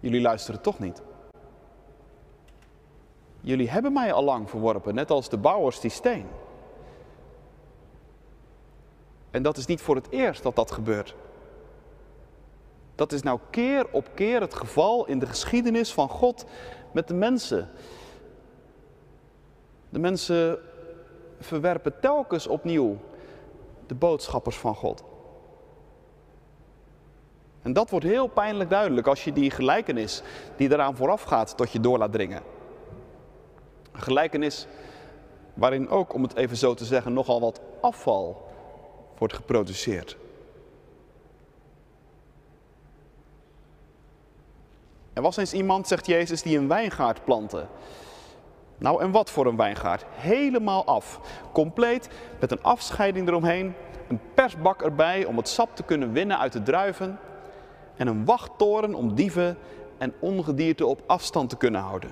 Jullie 0.00 0.20
luisteren 0.20 0.60
toch 0.60 0.78
niet. 0.78 1.02
Jullie 3.40 3.70
hebben 3.70 3.92
mij 3.92 4.12
al 4.12 4.24
lang 4.24 4.50
verworpen, 4.50 4.94
net 4.94 5.10
als 5.10 5.28
de 5.28 5.38
bouwers 5.38 5.80
die 5.80 5.90
steen. 5.90 6.26
En 9.30 9.42
dat 9.42 9.56
is 9.56 9.66
niet 9.66 9.80
voor 9.80 9.94
het 9.94 10.10
eerst 10.10 10.42
dat 10.42 10.56
dat 10.56 10.70
gebeurt. 10.70 11.14
Dat 12.94 13.12
is 13.12 13.22
nou 13.22 13.38
keer 13.50 13.86
op 13.90 14.08
keer 14.14 14.40
het 14.40 14.54
geval 14.54 15.06
in 15.06 15.18
de 15.18 15.26
geschiedenis 15.26 15.92
van 15.92 16.08
God 16.08 16.44
met 16.92 17.08
de 17.08 17.14
mensen. 17.14 17.70
De 19.88 19.98
mensen 19.98 20.58
verwerpen 21.38 22.00
telkens 22.00 22.46
opnieuw 22.46 22.96
de 23.86 23.94
boodschappers 23.94 24.56
van 24.56 24.74
God. 24.74 25.04
En 27.68 27.74
dat 27.74 27.90
wordt 27.90 28.04
heel 28.04 28.26
pijnlijk 28.26 28.70
duidelijk 28.70 29.06
als 29.06 29.24
je 29.24 29.32
die 29.32 29.50
gelijkenis 29.50 30.22
die 30.56 30.72
eraan 30.72 30.96
vooraf 30.96 31.22
gaat 31.22 31.56
tot 31.56 31.72
je 31.72 31.80
door 31.80 31.98
laat 31.98 32.12
dringen. 32.12 32.42
Een 33.92 34.00
gelijkenis 34.00 34.66
waarin 35.54 35.88
ook, 35.88 36.14
om 36.14 36.22
het 36.22 36.36
even 36.36 36.56
zo 36.56 36.74
te 36.74 36.84
zeggen, 36.84 37.12
nogal 37.12 37.40
wat 37.40 37.60
afval 37.80 38.48
wordt 39.18 39.34
geproduceerd. 39.34 40.16
Er 45.12 45.22
was 45.22 45.36
eens 45.36 45.52
iemand, 45.52 45.88
zegt 45.88 46.06
Jezus, 46.06 46.42
die 46.42 46.58
een 46.58 46.68
wijngaard 46.68 47.24
plantte. 47.24 47.66
Nou, 48.78 49.02
en 49.02 49.10
wat 49.10 49.30
voor 49.30 49.46
een 49.46 49.56
wijngaard? 49.56 50.04
Helemaal 50.10 50.84
af. 50.84 51.20
Compleet 51.52 52.08
met 52.40 52.50
een 52.50 52.62
afscheiding 52.62 53.28
eromheen, 53.28 53.74
een 54.08 54.20
persbak 54.34 54.82
erbij 54.82 55.24
om 55.24 55.36
het 55.36 55.48
sap 55.48 55.76
te 55.76 55.82
kunnen 55.82 56.12
winnen 56.12 56.38
uit 56.38 56.52
de 56.52 56.62
druiven 56.62 57.18
en 57.98 58.06
een 58.06 58.24
wachttoren 58.24 58.94
om 58.94 59.14
dieven 59.14 59.58
en 59.98 60.14
ongedierte 60.18 60.86
op 60.86 61.02
afstand 61.06 61.50
te 61.50 61.56
kunnen 61.56 61.80
houden. 61.80 62.10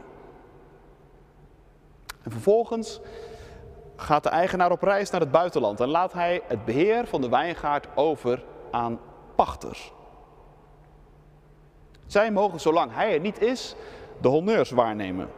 En 2.22 2.30
vervolgens 2.30 3.00
gaat 3.96 4.22
de 4.22 4.28
eigenaar 4.28 4.70
op 4.70 4.82
reis 4.82 5.10
naar 5.10 5.20
het 5.20 5.30
buitenland 5.30 5.80
en 5.80 5.88
laat 5.88 6.12
hij 6.12 6.42
het 6.46 6.64
beheer 6.64 7.06
van 7.06 7.20
de 7.20 7.28
wijngaard 7.28 7.86
over 7.94 8.44
aan 8.70 8.98
pachters. 9.34 9.92
Zij 12.06 12.32
mogen, 12.32 12.60
zolang 12.60 12.94
hij 12.94 13.14
er 13.14 13.20
niet 13.20 13.40
is, 13.40 13.74
de 14.20 14.28
honneurs 14.28 14.70
waarnemen. 14.70 15.28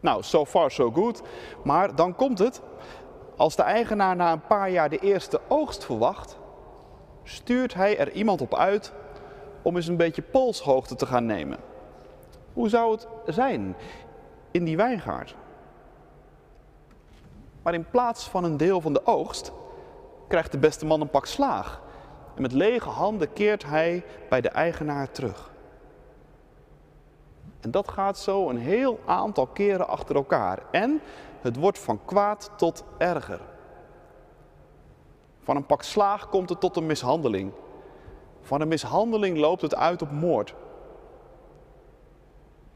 Nou, 0.00 0.22
so 0.22 0.44
far 0.44 0.70
so 0.70 0.90
good. 0.90 1.22
Maar 1.64 1.94
dan 1.94 2.14
komt 2.14 2.38
het, 2.38 2.62
als 3.36 3.56
de 3.56 3.62
eigenaar 3.62 4.16
na 4.16 4.32
een 4.32 4.46
paar 4.46 4.70
jaar 4.70 4.88
de 4.88 4.98
eerste 4.98 5.40
oogst 5.48 5.84
verwacht, 5.84 6.38
stuurt 7.24 7.74
hij 7.74 7.98
er 7.98 8.12
iemand 8.12 8.40
op 8.40 8.54
uit 8.54 8.92
om 9.62 9.76
eens 9.76 9.86
een 9.86 9.96
beetje 9.96 10.22
polshoogte 10.22 10.94
te 10.94 11.06
gaan 11.06 11.26
nemen. 11.26 11.58
Hoe 12.52 12.68
zou 12.68 12.92
het 12.92 13.06
zijn 13.34 13.76
in 14.50 14.64
die 14.64 14.76
wijngaard? 14.76 15.34
Maar 17.62 17.74
in 17.74 17.90
plaats 17.90 18.28
van 18.28 18.44
een 18.44 18.56
deel 18.56 18.80
van 18.80 18.92
de 18.92 19.06
oogst 19.06 19.52
krijgt 20.28 20.52
de 20.52 20.58
beste 20.58 20.86
man 20.86 21.00
een 21.00 21.10
pak 21.10 21.26
slaag. 21.26 21.82
En 22.34 22.42
met 22.42 22.52
lege 22.52 22.88
handen 22.88 23.32
keert 23.32 23.64
hij 23.64 24.04
bij 24.28 24.40
de 24.40 24.48
eigenaar 24.48 25.10
terug. 25.10 25.50
En 27.60 27.70
dat 27.70 27.90
gaat 27.90 28.18
zo 28.18 28.48
een 28.48 28.58
heel 28.58 28.98
aantal 29.06 29.46
keren 29.46 29.88
achter 29.88 30.16
elkaar. 30.16 30.58
En 30.70 31.00
het 31.40 31.56
wordt 31.56 31.78
van 31.78 32.04
kwaad 32.04 32.50
tot 32.56 32.84
erger. 32.98 33.40
Van 35.42 35.56
een 35.56 35.66
pak 35.66 35.82
slaag 35.82 36.28
komt 36.28 36.48
het 36.48 36.60
tot 36.60 36.76
een 36.76 36.86
mishandeling. 36.86 37.52
Van 38.40 38.60
een 38.60 38.68
mishandeling 38.68 39.38
loopt 39.38 39.62
het 39.62 39.74
uit 39.74 40.02
op 40.02 40.10
moord. 40.10 40.54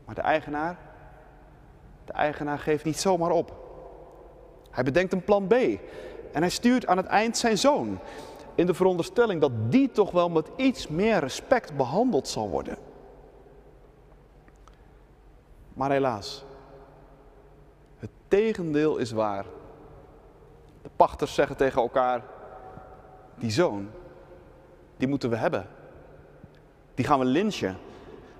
Maar 0.04 0.14
de 0.14 0.20
eigenaar, 0.20 0.78
de 2.04 2.12
eigenaar 2.12 2.58
geeft 2.58 2.84
niet 2.84 3.00
zomaar 3.00 3.30
op. 3.30 3.64
Hij 4.70 4.84
bedenkt 4.84 5.12
een 5.12 5.24
plan 5.24 5.46
B 5.46 5.52
en 6.32 6.40
hij 6.42 6.50
stuurt 6.50 6.86
aan 6.86 6.96
het 6.96 7.06
eind 7.06 7.36
zijn 7.36 7.58
zoon. 7.58 7.98
in 8.54 8.66
de 8.66 8.74
veronderstelling 8.74 9.40
dat 9.40 9.52
die 9.68 9.90
toch 9.90 10.10
wel 10.10 10.28
met 10.30 10.50
iets 10.56 10.88
meer 10.88 11.18
respect 11.18 11.76
behandeld 11.76 12.28
zal 12.28 12.48
worden. 12.48 12.76
Maar 15.74 15.90
helaas, 15.90 16.44
het 17.98 18.10
tegendeel 18.28 18.96
is 18.96 19.10
waar. 19.10 19.44
De 20.82 20.90
pachters 20.96 21.34
zeggen 21.34 21.56
tegen 21.56 21.82
elkaar, 21.82 22.22
die 23.38 23.50
zoon, 23.50 23.88
die 24.96 25.08
moeten 25.08 25.30
we 25.30 25.36
hebben. 25.36 25.66
Die 26.94 27.04
gaan 27.04 27.18
we 27.18 27.24
lynchen. 27.24 27.76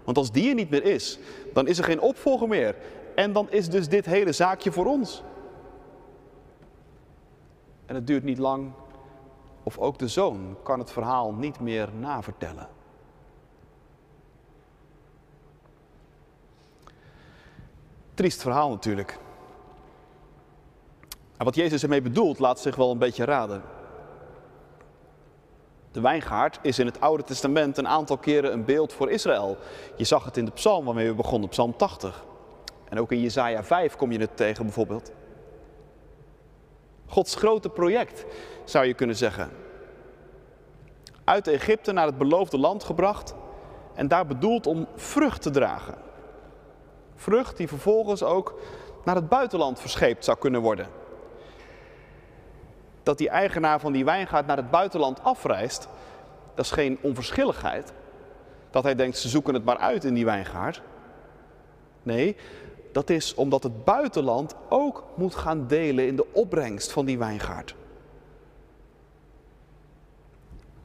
Want 0.05 0.17
als 0.19 0.33
die 0.33 0.49
er 0.49 0.55
niet 0.55 0.71
meer 0.71 0.85
is, 0.85 1.19
dan 1.53 1.67
is 1.67 1.79
er 1.79 1.85
geen 1.85 2.01
opvolger 2.01 2.49
meer. 2.49 2.77
En 3.15 3.33
dan 3.33 3.51
is 3.51 3.69
dus 3.69 3.89
dit 3.89 4.07
hele 4.07 4.33
zaakje 4.33 4.73
voor 4.73 4.87
ons. 4.87 5.23
En 7.87 7.95
het 7.95 8.07
duurt 8.07 8.25
niet 8.25 8.39
lang 8.39 8.73
of 9.63 9.79
ook 9.79 9.99
de 9.99 10.09
zoon 10.09 10.57
kan 10.63 10.79
het 10.79 10.93
verhaal 10.93 11.33
niet 11.33 11.61
meer 11.61 11.89
navertellen. 11.99 12.69
Triest 18.15 18.43
verhaal 18.43 18.71
natuurlijk. 18.71 19.19
En 21.37 21.45
wat 21.45 21.55
Jezus 21.55 21.83
ermee 21.83 22.03
bedoelt, 22.03 22.39
laat 22.39 22.61
zich 22.61 22.77
wel 22.77 22.91
een 22.91 22.99
beetje 22.99 23.25
raden. 23.25 23.63
De 25.97 26.03
wijngaard 26.03 26.59
is 26.63 26.79
in 26.79 26.87
het 26.87 27.01
Oude 27.01 27.23
Testament 27.23 27.79
een 27.79 27.89
aantal 27.89 28.17
keren 28.17 28.53
een 28.53 28.65
beeld 28.65 28.93
voor 28.93 29.11
Israël. 29.11 29.57
Je 29.97 30.05
zag 30.05 30.25
het 30.25 30.37
in 30.37 30.45
de 30.45 30.51
psalm 30.51 30.85
waarmee 30.85 31.09
we 31.09 31.15
begonnen, 31.15 31.49
psalm 31.49 31.77
80. 31.77 32.25
En 32.89 33.01
ook 33.01 33.13
in 33.13 33.21
Jesaja 33.21 33.65
5 33.65 33.97
kom 33.97 34.13
je 34.13 34.19
het 34.19 34.37
tegen 34.37 34.65
bijvoorbeeld. 34.65 35.13
Gods 37.07 37.35
grote 37.35 37.69
project, 37.69 38.25
zou 38.65 38.87
je 38.87 38.95
kunnen 38.95 39.17
zeggen. 39.17 39.51
Uit 41.25 41.49
Egypte 41.49 41.93
naar 41.93 42.07
het 42.07 42.19
beloofde 42.19 42.59
land 42.59 42.85
gebracht 42.85 43.35
en 43.95 44.09
daar 44.09 44.27
bedoeld 44.27 44.67
om 44.67 44.87
vrucht 44.95 45.43
te 45.43 45.51
dragen. 45.51 45.95
Vrucht 47.15 47.57
die 47.57 47.69
vervolgens 47.69 48.23
ook 48.23 48.61
naar 49.05 49.15
het 49.15 49.29
buitenland 49.29 49.81
verscheept 49.81 50.25
zou 50.25 50.39
kunnen 50.39 50.61
worden. 50.61 50.87
Dat 53.07 53.19
die 53.19 53.29
eigenaar 53.29 53.81
van 53.81 53.93
die 53.93 54.05
wijngaard 54.05 54.47
naar 54.47 54.57
het 54.57 54.71
buitenland 54.71 55.23
afreist, 55.23 55.89
dat 56.55 56.65
is 56.65 56.71
geen 56.71 56.99
onverschilligheid. 57.01 57.93
Dat 58.71 58.83
hij 58.83 58.95
denkt, 58.95 59.19
ze 59.19 59.29
zoeken 59.29 59.55
het 59.55 59.65
maar 59.65 59.79
uit 59.79 60.05
in 60.05 60.15
die 60.15 60.25
wijngaard. 60.25 60.83
Nee, 62.03 62.37
dat 62.93 63.11
is 63.11 63.35
omdat 63.35 63.63
het 63.63 63.85
buitenland 63.85 64.55
ook 64.69 65.05
moet 65.15 65.35
gaan 65.35 65.67
delen 65.67 66.07
in 66.07 66.17
de 66.17 66.27
opbrengst 66.33 66.93
van 66.93 67.05
die 67.05 67.19
wijngaard. 67.19 67.75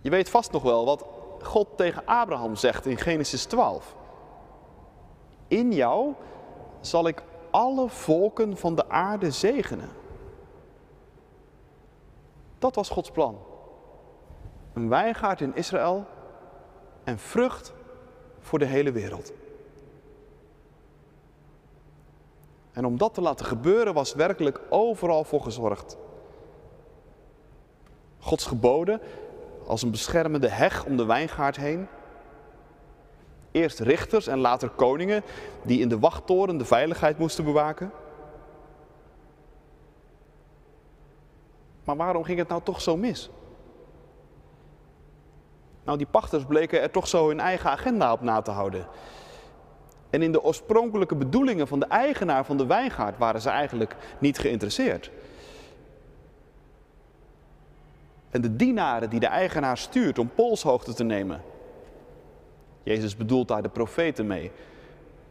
Je 0.01 0.09
weet 0.09 0.29
vast 0.29 0.51
nog 0.51 0.63
wel 0.63 0.85
wat 0.85 1.05
God 1.41 1.67
tegen 1.75 2.05
Abraham 2.05 2.55
zegt 2.55 2.85
in 2.85 2.97
Genesis 2.97 3.43
12. 3.43 3.95
In 5.47 5.73
jou 5.73 6.13
zal 6.81 7.07
ik 7.07 7.23
alle 7.49 7.89
volken 7.89 8.57
van 8.57 8.75
de 8.75 8.89
aarde 8.89 9.31
zegenen. 9.31 10.00
Dat 12.61 12.75
was 12.75 12.89
Gods 12.89 13.11
plan. 13.11 13.37
Een 14.73 14.89
wijngaard 14.89 15.41
in 15.41 15.55
Israël 15.55 16.05
en 17.03 17.19
vrucht 17.19 17.73
voor 18.39 18.59
de 18.59 18.65
hele 18.65 18.91
wereld. 18.91 19.33
En 22.71 22.85
om 22.85 22.97
dat 22.97 23.13
te 23.13 23.21
laten 23.21 23.45
gebeuren 23.45 23.93
was 23.93 24.13
werkelijk 24.13 24.61
overal 24.69 25.23
voor 25.23 25.41
gezorgd. 25.41 25.97
Gods 28.19 28.45
geboden 28.45 29.01
als 29.67 29.81
een 29.81 29.91
beschermende 29.91 30.47
heg 30.47 30.85
om 30.85 30.97
de 30.97 31.05
wijngaard 31.05 31.55
heen. 31.55 31.87
Eerst 33.51 33.79
richters 33.79 34.27
en 34.27 34.39
later 34.39 34.69
koningen 34.69 35.23
die 35.63 35.79
in 35.79 35.89
de 35.89 35.99
wachttoren 35.99 36.57
de 36.57 36.65
veiligheid 36.65 37.17
moesten 37.17 37.43
bewaken. 37.43 37.91
Maar 41.83 41.95
waarom 41.95 42.23
ging 42.23 42.39
het 42.39 42.47
nou 42.47 42.61
toch 42.63 42.81
zo 42.81 42.97
mis? 42.97 43.29
Nou, 45.83 45.97
die 45.97 46.07
pachters 46.07 46.45
bleken 46.45 46.81
er 46.81 46.91
toch 46.91 47.07
zo 47.07 47.27
hun 47.27 47.39
eigen 47.39 47.69
agenda 47.69 48.11
op 48.11 48.21
na 48.21 48.41
te 48.41 48.51
houden. 48.51 48.87
En 50.09 50.21
in 50.21 50.31
de 50.31 50.43
oorspronkelijke 50.43 51.15
bedoelingen 51.15 51.67
van 51.67 51.79
de 51.79 51.85
eigenaar 51.85 52.45
van 52.45 52.57
de 52.57 52.65
wijngaard 52.65 53.17
waren 53.17 53.41
ze 53.41 53.49
eigenlijk 53.49 53.95
niet 54.19 54.39
geïnteresseerd. 54.39 55.11
En 58.29 58.41
de 58.41 58.55
dienaren 58.55 59.09
die 59.09 59.19
de 59.19 59.27
eigenaar 59.27 59.77
stuurt 59.77 60.19
om 60.19 60.29
polshoogte 60.35 60.93
te 60.93 61.03
nemen. 61.03 61.41
Jezus 62.83 63.17
bedoelt 63.17 63.47
daar 63.47 63.61
de 63.61 63.69
profeten 63.69 64.27
mee. 64.27 64.51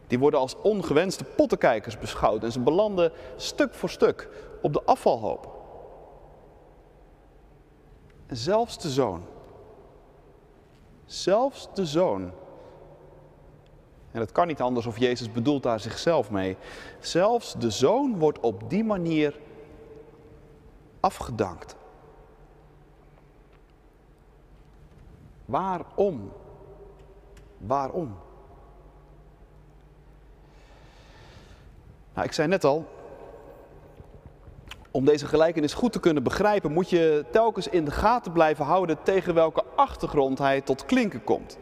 Die 0.07 0.19
worden 0.19 0.39
als 0.39 0.55
ongewenste 0.61 1.23
pottenkijkers 1.23 1.97
beschouwd 1.97 2.43
en 2.43 2.51
ze 2.51 2.59
belanden 2.59 3.11
stuk 3.35 3.73
voor 3.73 3.89
stuk 3.89 4.29
op 4.61 4.73
de 4.73 4.83
afvalhoop. 4.83 5.60
Zelfs 8.31 8.77
de 8.77 8.89
zoon, 8.89 9.23
zelfs 11.05 11.67
de 11.73 11.85
zoon 11.85 12.31
en 14.11 14.19
het 14.19 14.31
kan 14.31 14.47
niet 14.47 14.61
anders 14.61 14.85
of 14.85 14.97
Jezus 14.97 15.31
bedoelt 15.31 15.63
daar 15.63 15.79
zichzelf 15.79 16.31
mee. 16.31 16.57
Zelfs 16.99 17.53
de 17.53 17.69
zoon 17.69 18.17
wordt 18.17 18.39
op 18.39 18.69
die 18.69 18.83
manier 18.83 19.39
afgedankt. 20.99 21.75
Waarom? 25.45 26.31
Waarom? 27.57 28.17
Nou, 32.13 32.25
ik 32.25 32.33
zei 32.33 32.47
net 32.47 32.63
al, 32.63 32.85
om 34.91 35.05
deze 35.05 35.25
gelijkenis 35.25 35.73
goed 35.73 35.91
te 35.91 35.99
kunnen 35.99 36.23
begrijpen, 36.23 36.71
moet 36.71 36.89
je 36.89 37.25
telkens 37.31 37.67
in 37.67 37.85
de 37.85 37.91
gaten 37.91 38.31
blijven 38.31 38.65
houden 38.65 38.97
tegen 39.03 39.33
welke 39.33 39.63
achtergrond 39.75 40.37
hij 40.37 40.61
tot 40.61 40.85
klinken 40.85 41.23
komt. 41.23 41.57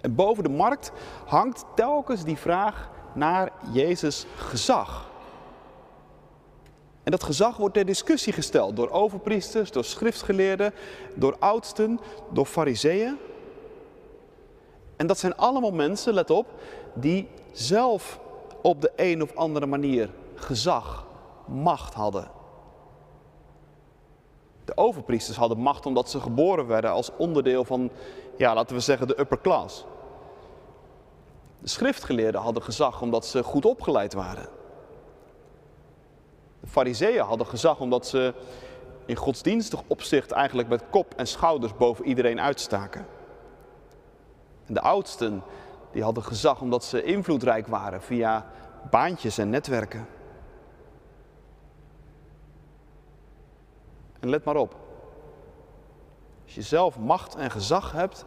En 0.00 0.14
boven 0.14 0.42
de 0.42 0.48
markt 0.48 0.92
hangt 1.24 1.64
telkens 1.74 2.24
die 2.24 2.36
vraag 2.36 2.90
naar 3.14 3.52
Jezus 3.72 4.26
gezag. 4.36 5.10
En 7.02 7.10
dat 7.10 7.22
gezag 7.22 7.56
wordt 7.56 7.74
ter 7.74 7.86
discussie 7.86 8.32
gesteld 8.32 8.76
door 8.76 8.90
overpriesters, 8.90 9.70
door 9.70 9.84
schriftgeleerden, 9.84 10.72
door 11.14 11.36
oudsten, 11.38 12.00
door 12.32 12.46
fariseeën. 12.46 13.16
En 14.96 15.06
dat 15.06 15.18
zijn 15.18 15.36
allemaal 15.36 15.72
mensen, 15.72 16.14
let 16.14 16.30
op, 16.30 16.46
die 16.94 17.28
zelf 17.52 18.20
op 18.62 18.80
de 18.80 18.92
een 18.96 19.22
of 19.22 19.36
andere 19.36 19.66
manier 19.66 20.10
gezag, 20.34 21.05
macht 21.46 21.94
hadden. 21.94 22.30
De 24.64 24.76
overpriesters 24.76 25.36
hadden 25.36 25.58
macht 25.58 25.86
omdat 25.86 26.10
ze 26.10 26.20
geboren 26.20 26.66
werden 26.66 26.90
als 26.90 27.10
onderdeel 27.16 27.64
van, 27.64 27.90
ja, 28.36 28.54
laten 28.54 28.76
we 28.76 28.82
zeggen, 28.82 29.06
de 29.06 29.20
upper 29.20 29.40
class. 29.40 29.84
De 31.58 31.68
schriftgeleerden 31.68 32.40
hadden 32.40 32.62
gezag 32.62 33.02
omdat 33.02 33.26
ze 33.26 33.42
goed 33.42 33.64
opgeleid 33.64 34.12
waren. 34.12 34.48
De 36.60 36.66
fariseeën 36.66 37.24
hadden 37.24 37.46
gezag 37.46 37.80
omdat 37.80 38.06
ze 38.06 38.34
in 39.06 39.16
godsdienstig 39.16 39.82
opzicht 39.86 40.30
eigenlijk 40.30 40.68
met 40.68 40.82
kop 40.90 41.14
en 41.14 41.26
schouders 41.26 41.76
boven 41.76 42.04
iedereen 42.04 42.40
uitstaken. 42.40 43.06
En 44.66 44.74
de 44.74 44.80
oudsten 44.80 45.42
die 45.92 46.02
hadden 46.02 46.22
gezag 46.22 46.60
omdat 46.60 46.84
ze 46.84 47.02
invloedrijk 47.02 47.66
waren 47.66 48.02
via 48.02 48.46
baantjes 48.90 49.38
en 49.38 49.50
netwerken. 49.50 50.06
Let 54.28 54.44
maar 54.44 54.56
op. 54.56 54.76
Als 56.44 56.54
je 56.54 56.62
zelf 56.62 56.98
macht 56.98 57.34
en 57.34 57.50
gezag 57.50 57.92
hebt, 57.92 58.24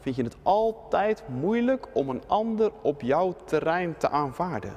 vind 0.00 0.16
je 0.16 0.22
het 0.22 0.36
altijd 0.42 1.22
moeilijk 1.28 1.86
om 1.92 2.08
een 2.08 2.22
ander 2.26 2.72
op 2.82 3.00
jouw 3.00 3.34
terrein 3.44 3.96
te 3.96 4.08
aanvaarden. 4.08 4.76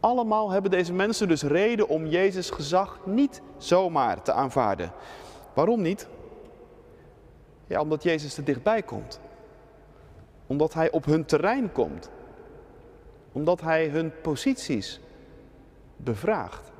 Allemaal 0.00 0.50
hebben 0.50 0.70
deze 0.70 0.92
mensen 0.92 1.28
dus 1.28 1.42
reden 1.42 1.88
om 1.88 2.06
Jezus 2.06 2.50
gezag 2.50 2.98
niet 3.04 3.42
zomaar 3.56 4.22
te 4.22 4.32
aanvaarden. 4.32 4.92
Waarom 5.54 5.82
niet? 5.82 6.08
Ja, 7.66 7.80
omdat 7.80 8.02
Jezus 8.02 8.36
er 8.36 8.44
dichtbij 8.44 8.82
komt. 8.82 9.20
Omdat 10.46 10.74
hij 10.74 10.90
op 10.90 11.04
hun 11.04 11.24
terrein 11.24 11.72
komt. 11.72 12.10
Omdat 13.32 13.60
hij 13.60 13.88
hun 13.88 14.12
posities 14.22 15.00
bevraagt. 15.96 16.72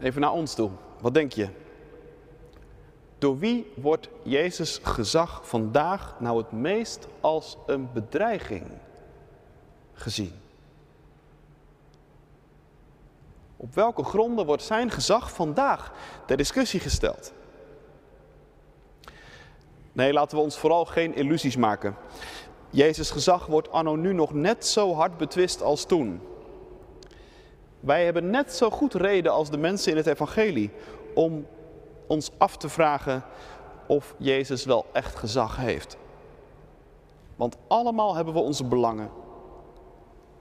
Even 0.00 0.20
naar 0.20 0.32
ons 0.32 0.54
toe. 0.54 0.70
Wat 1.00 1.14
denk 1.14 1.32
je? 1.32 1.48
Door 3.18 3.38
wie 3.38 3.72
wordt 3.74 4.08
Jezus 4.22 4.80
gezag 4.82 5.48
vandaag 5.48 6.14
nou 6.20 6.38
het 6.38 6.52
meest 6.52 7.06
als 7.20 7.56
een 7.66 7.92
bedreiging 7.92 8.66
gezien? 9.92 10.32
Op 13.56 13.74
welke 13.74 14.04
gronden 14.04 14.46
wordt 14.46 14.62
zijn 14.62 14.90
gezag 14.90 15.32
vandaag 15.32 15.92
ter 16.26 16.36
discussie 16.36 16.80
gesteld? 16.80 17.32
Nee, 19.92 20.12
laten 20.12 20.36
we 20.36 20.42
ons 20.42 20.58
vooral 20.58 20.84
geen 20.84 21.14
illusies 21.14 21.56
maken. 21.56 21.96
Jezus' 22.70 23.10
gezag 23.10 23.46
wordt 23.46 23.70
anno 23.70 23.94
nu 23.94 24.12
nog 24.12 24.34
net 24.34 24.66
zo 24.66 24.94
hard 24.94 25.16
betwist 25.16 25.62
als 25.62 25.84
toen. 25.84 26.20
Wij 27.86 28.04
hebben 28.04 28.30
net 28.30 28.52
zo 28.52 28.70
goed 28.70 28.94
reden 28.94 29.32
als 29.32 29.50
de 29.50 29.58
mensen 29.58 29.90
in 29.90 29.96
het 29.96 30.06
evangelie 30.06 30.70
om 31.14 31.46
ons 32.06 32.30
af 32.38 32.56
te 32.56 32.68
vragen 32.68 33.22
of 33.86 34.14
Jezus 34.18 34.64
wel 34.64 34.86
echt 34.92 35.16
gezag 35.16 35.56
heeft. 35.56 35.96
Want 37.36 37.56
allemaal 37.66 38.14
hebben 38.14 38.34
we 38.34 38.40
onze 38.40 38.64
belangen. 38.64 39.10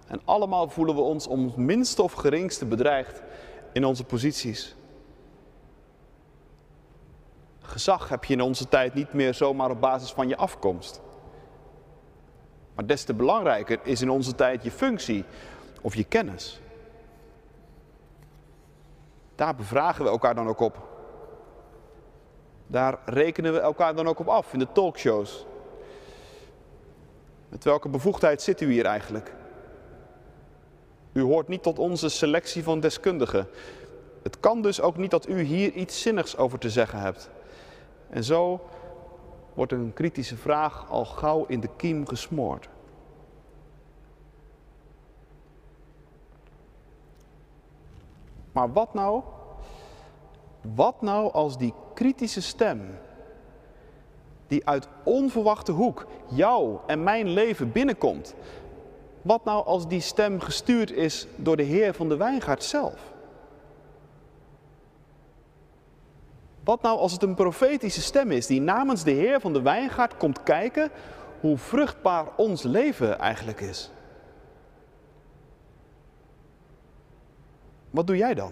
En 0.08 0.21
allemaal 0.23 0.69
voelen 0.69 0.95
we 0.95 1.01
ons 1.01 1.27
om 1.27 1.45
het 1.45 1.55
minste 1.55 2.01
of 2.01 2.13
geringste 2.13 2.65
bedreigd 2.65 3.21
in 3.73 3.86
onze 3.86 4.03
posities. 4.03 4.75
Gezag 7.60 8.10
heb 8.10 8.23
je 8.23 8.34
in 8.34 8.41
onze 8.41 8.67
tijd 8.67 8.93
niet 8.93 9.13
meer 9.13 9.34
zomaar 9.34 9.71
op 9.71 9.81
basis 9.81 10.12
van 10.12 10.27
je 10.27 10.38
afkomst. 10.38 11.01
Maar 12.75 12.86
des 12.86 13.03
te 13.03 13.13
belangrijker 13.13 13.79
is 13.84 14.01
in 14.01 14.10
onze 14.10 14.36
tijd 14.36 14.63
je 14.63 14.71
functie 14.71 15.23
of 15.81 15.95
je 15.95 16.03
kennis. 16.03 16.60
Daar 19.35 19.55
bevragen 19.55 20.03
we 20.03 20.09
elkaar 20.09 20.35
dan 20.35 20.47
ook 20.47 20.59
op. 20.59 20.77
Daar 22.67 22.99
rekenen 23.05 23.53
we 23.53 23.59
elkaar 23.59 23.95
dan 23.95 24.07
ook 24.07 24.19
op 24.19 24.27
af 24.27 24.53
in 24.53 24.59
de 24.59 24.71
talkshows. 24.71 25.45
Met 27.49 27.63
welke 27.63 27.89
bevoegdheid 27.89 28.41
zit 28.41 28.61
u 28.61 28.71
hier 28.71 28.85
eigenlijk? 28.85 29.33
U 31.13 31.21
hoort 31.21 31.47
niet 31.47 31.63
tot 31.63 31.79
onze 31.79 32.09
selectie 32.09 32.63
van 32.63 32.79
deskundigen. 32.79 33.47
Het 34.23 34.39
kan 34.39 34.61
dus 34.61 34.81
ook 34.81 34.97
niet 34.97 35.11
dat 35.11 35.27
u 35.27 35.41
hier 35.41 35.71
iets 35.71 36.01
zinnigs 36.01 36.37
over 36.37 36.59
te 36.59 36.69
zeggen 36.69 36.99
hebt. 36.99 37.29
En 38.09 38.23
zo 38.23 38.69
wordt 39.53 39.71
een 39.71 39.93
kritische 39.93 40.37
vraag 40.37 40.89
al 40.89 41.05
gauw 41.05 41.45
in 41.45 41.59
de 41.59 41.69
kiem 41.77 42.07
gesmoord. 42.07 42.69
Maar 48.55 48.73
wat 48.73 48.93
nou? 48.93 49.21
Wat 50.75 51.01
nou 51.01 51.31
als 51.31 51.57
die 51.57 51.73
kritische 51.93 52.41
stem, 52.41 52.99
die 54.47 54.67
uit 54.67 54.87
onverwachte 55.03 55.71
hoek 55.71 56.05
jou 56.29 56.77
en 56.87 57.03
mijn 57.03 57.29
leven 57.29 57.71
binnenkomt, 57.71 58.35
wat 59.21 59.43
nou 59.43 59.65
als 59.65 59.87
die 59.87 60.01
stem 60.01 60.39
gestuurd 60.39 60.91
is 60.91 61.27
door 61.35 61.57
de 61.57 61.63
Heer 61.63 61.93
van 61.93 62.09
de 62.09 62.17
wijngaard 62.17 62.63
zelf? 62.63 63.13
Wat 66.63 66.81
nou 66.81 66.97
als 66.97 67.11
het 67.11 67.23
een 67.23 67.35
profetische 67.35 68.01
stem 68.01 68.31
is 68.31 68.47
die 68.47 68.61
namens 68.61 69.03
de 69.03 69.11
Heer 69.11 69.39
van 69.39 69.53
de 69.53 69.61
wijngaard 69.61 70.17
komt 70.17 70.43
kijken 70.43 70.91
hoe 71.39 71.57
vruchtbaar 71.57 72.25
ons 72.35 72.63
leven 72.63 73.19
eigenlijk 73.19 73.61
is? 73.61 73.91
Wat 77.95 78.08
doe 78.08 78.17
jij 78.17 78.34
dan? 78.34 78.51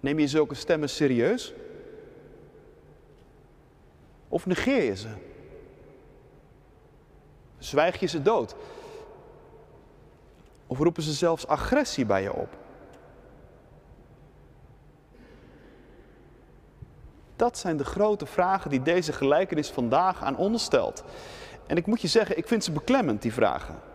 Neem 0.00 0.18
je 0.18 0.28
zulke 0.28 0.54
stemmen 0.54 0.88
serieus? 0.88 1.54
Of 4.28 4.46
negeer 4.46 4.82
je 4.82 4.96
ze? 4.96 5.08
Zwijg 7.58 8.00
je 8.00 8.06
ze 8.06 8.22
dood? 8.22 8.54
Of 10.66 10.78
roepen 10.78 11.02
ze 11.02 11.12
zelfs 11.12 11.46
agressie 11.46 12.06
bij 12.06 12.22
je 12.22 12.32
op? 12.32 12.56
Dat 17.36 17.58
zijn 17.58 17.76
de 17.76 17.84
grote 17.84 18.26
vragen 18.26 18.70
die 18.70 18.82
deze 18.82 19.12
gelijkenis 19.12 19.70
vandaag 19.70 20.22
aan 20.22 20.36
ons 20.36 20.64
stelt. 20.64 21.04
En 21.66 21.76
ik 21.76 21.86
moet 21.86 22.00
je 22.00 22.08
zeggen, 22.08 22.38
ik 22.38 22.46
vind 22.46 22.64
ze 22.64 22.72
beklemmend, 22.72 23.22
die 23.22 23.32
vragen. 23.32 23.94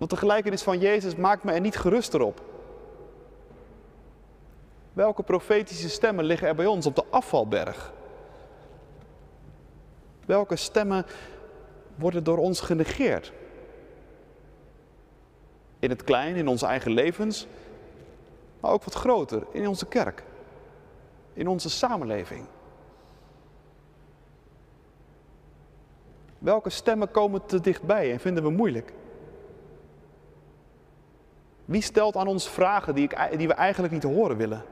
Want 0.00 0.12
de 0.12 0.18
gelijkenis 0.18 0.62
van 0.62 0.78
Jezus 0.78 1.16
maakt 1.16 1.44
me 1.44 1.52
er 1.52 1.60
niet 1.60 1.76
geruster 1.76 2.22
op. 2.22 2.40
Welke 4.92 5.22
profetische 5.22 5.88
stemmen 5.88 6.24
liggen 6.24 6.48
er 6.48 6.54
bij 6.54 6.66
ons 6.66 6.86
op 6.86 6.94
de 6.94 7.04
afvalberg? 7.10 7.92
Welke 10.26 10.56
stemmen 10.56 11.06
worden 11.94 12.24
door 12.24 12.38
ons 12.38 12.60
genegeerd? 12.60 13.32
In 15.78 15.90
het 15.90 16.04
klein, 16.04 16.36
in 16.36 16.48
onze 16.48 16.66
eigen 16.66 16.90
levens, 16.90 17.46
maar 18.60 18.70
ook 18.70 18.84
wat 18.84 18.94
groter, 18.94 19.46
in 19.52 19.68
onze 19.68 19.86
kerk, 19.86 20.22
in 21.32 21.48
onze 21.48 21.70
samenleving. 21.70 22.44
Welke 26.38 26.70
stemmen 26.70 27.10
komen 27.10 27.46
te 27.46 27.60
dichtbij 27.60 28.12
en 28.12 28.20
vinden 28.20 28.42
we 28.42 28.50
moeilijk? 28.50 28.92
Wie 31.70 31.82
stelt 31.82 32.16
aan 32.16 32.26
ons 32.26 32.48
vragen 32.48 32.94
die, 32.94 33.04
ik, 33.04 33.38
die 33.38 33.48
we 33.48 33.54
eigenlijk 33.54 33.92
niet 33.92 34.02
horen 34.02 34.36
willen? 34.36 34.64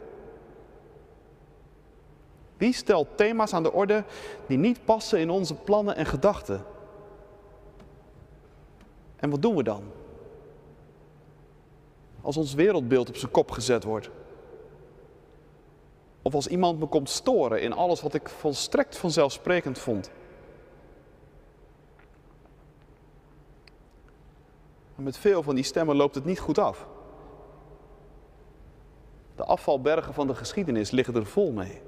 Wie 2.57 2.73
stelt 2.73 3.17
thema's 3.17 3.53
aan 3.53 3.63
de 3.63 3.73
orde 3.73 4.05
die 4.47 4.59
niet 4.59 4.85
passen 4.85 5.19
in 5.19 5.31
onze 5.31 5.55
plannen 5.55 5.97
en 5.97 6.07
gedachten? 6.07 6.65
En 9.17 9.31
wat 9.31 9.43
doen 9.43 9.57
we 9.57 9.63
dan? 9.63 9.83
Als 12.21 12.37
ons 12.37 12.55
wereldbeeld 12.55 13.09
op 13.09 13.17
zijn 13.17 13.33
kop 13.33 13.51
gezet 13.51 13.85
wordt. 13.85 14.11
Of 16.23 16.35
als 16.35 16.47
iemand 16.47 16.79
me 16.79 16.87
komt 16.87 17.11
storen 17.11 17.63
in 17.63 17.73
alles 17.73 18.01
wat 18.01 18.15
ik 18.15 18.29
volstrekt 18.29 18.97
vanzelfsprekend 18.97 19.79
vond. 19.79 20.11
Met 24.99 25.19
veel 25.19 25.43
van 25.43 25.55
die 25.55 25.65
stemmen 25.65 25.97
loopt 25.97 26.15
het 26.15 26.25
niet 26.25 26.39
goed 26.39 26.59
af. 26.59 26.87
De 29.35 29.45
afvalbergen 29.45 30.15
van 30.15 30.27
de 30.27 30.35
geschiedenis 30.35 30.91
liggen 30.91 31.15
er 31.15 31.27
vol 31.27 31.53
mee. 31.53 31.81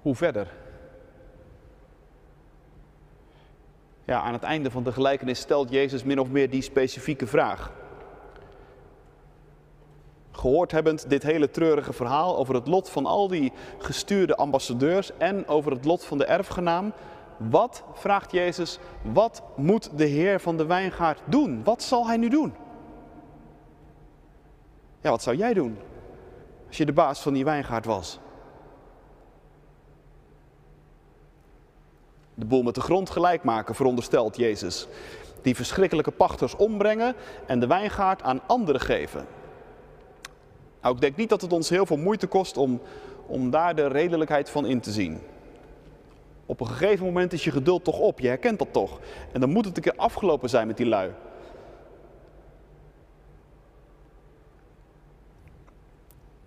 Hoe 0.00 0.14
verder? 0.14 0.52
Ja, 4.04 4.20
aan 4.20 4.32
het 4.32 4.42
einde 4.42 4.70
van 4.70 4.82
de 4.82 4.92
gelijkenis 4.92 5.38
stelt 5.38 5.70
Jezus 5.70 6.04
min 6.04 6.20
of 6.20 6.28
meer 6.28 6.50
die 6.50 6.62
specifieke 6.62 7.26
vraag. 7.26 7.81
Gehoord 10.42 10.72
hebbend 10.72 11.10
dit 11.10 11.22
hele 11.22 11.50
treurige 11.50 11.92
verhaal 11.92 12.36
over 12.36 12.54
het 12.54 12.66
lot 12.66 12.90
van 12.90 13.06
al 13.06 13.28
die 13.28 13.52
gestuurde 13.78 14.36
ambassadeurs 14.36 15.16
en 15.18 15.48
over 15.48 15.72
het 15.72 15.84
lot 15.84 16.04
van 16.04 16.18
de 16.18 16.24
erfgenaam, 16.24 16.92
wat, 17.36 17.82
vraagt 17.92 18.32
Jezus, 18.32 18.78
wat 19.02 19.42
moet 19.56 19.98
de 19.98 20.04
Heer 20.04 20.40
van 20.40 20.56
de 20.56 20.66
wijngaard 20.66 21.20
doen? 21.24 21.64
Wat 21.64 21.82
zal 21.82 22.06
hij 22.06 22.16
nu 22.16 22.28
doen? 22.28 22.54
Ja, 25.00 25.10
wat 25.10 25.22
zou 25.22 25.36
jij 25.36 25.54
doen 25.54 25.78
als 26.66 26.76
je 26.76 26.86
de 26.86 26.92
baas 26.92 27.20
van 27.20 27.32
die 27.32 27.44
wijngaard 27.44 27.84
was? 27.84 28.18
De 32.34 32.44
boel 32.44 32.62
met 32.62 32.74
de 32.74 32.80
grond 32.80 33.10
gelijk 33.10 33.44
maken, 33.44 33.74
veronderstelt 33.74 34.36
Jezus. 34.36 34.86
Die 35.42 35.56
verschrikkelijke 35.56 36.10
pachters 36.10 36.56
ombrengen 36.56 37.14
en 37.46 37.60
de 37.60 37.66
wijngaard 37.66 38.22
aan 38.22 38.40
anderen 38.46 38.80
geven. 38.80 39.26
Nou, 40.82 40.94
ik 40.94 41.00
denk 41.00 41.16
niet 41.16 41.28
dat 41.28 41.40
het 41.40 41.52
ons 41.52 41.68
heel 41.68 41.86
veel 41.86 41.96
moeite 41.96 42.26
kost 42.26 42.56
om, 42.56 42.80
om 43.26 43.50
daar 43.50 43.74
de 43.74 43.86
redelijkheid 43.86 44.50
van 44.50 44.66
in 44.66 44.80
te 44.80 44.90
zien. 44.90 45.20
Op 46.46 46.60
een 46.60 46.66
gegeven 46.66 47.06
moment 47.06 47.32
is 47.32 47.44
je 47.44 47.50
geduld 47.50 47.84
toch 47.84 47.98
op, 47.98 48.20
je 48.20 48.28
herkent 48.28 48.58
dat 48.58 48.72
toch. 48.72 49.00
En 49.32 49.40
dan 49.40 49.50
moet 49.50 49.64
het 49.64 49.76
een 49.76 49.82
keer 49.82 49.96
afgelopen 49.96 50.48
zijn 50.48 50.66
met 50.66 50.76
die 50.76 50.86
lui. 50.86 51.10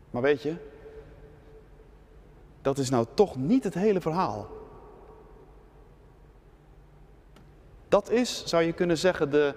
Maar 0.10 0.22
weet 0.22 0.42
je, 0.42 0.56
dat 2.62 2.78
is 2.78 2.90
nou 2.90 3.06
toch 3.14 3.36
niet 3.36 3.64
het 3.64 3.74
hele 3.74 4.02
verhaal. 4.02 4.48
Dat 7.88 8.10
is, 8.10 8.46
zou 8.46 8.64
je 8.64 8.74
kunnen 8.74 8.98
zeggen, 8.98 9.32
de 9.32 9.56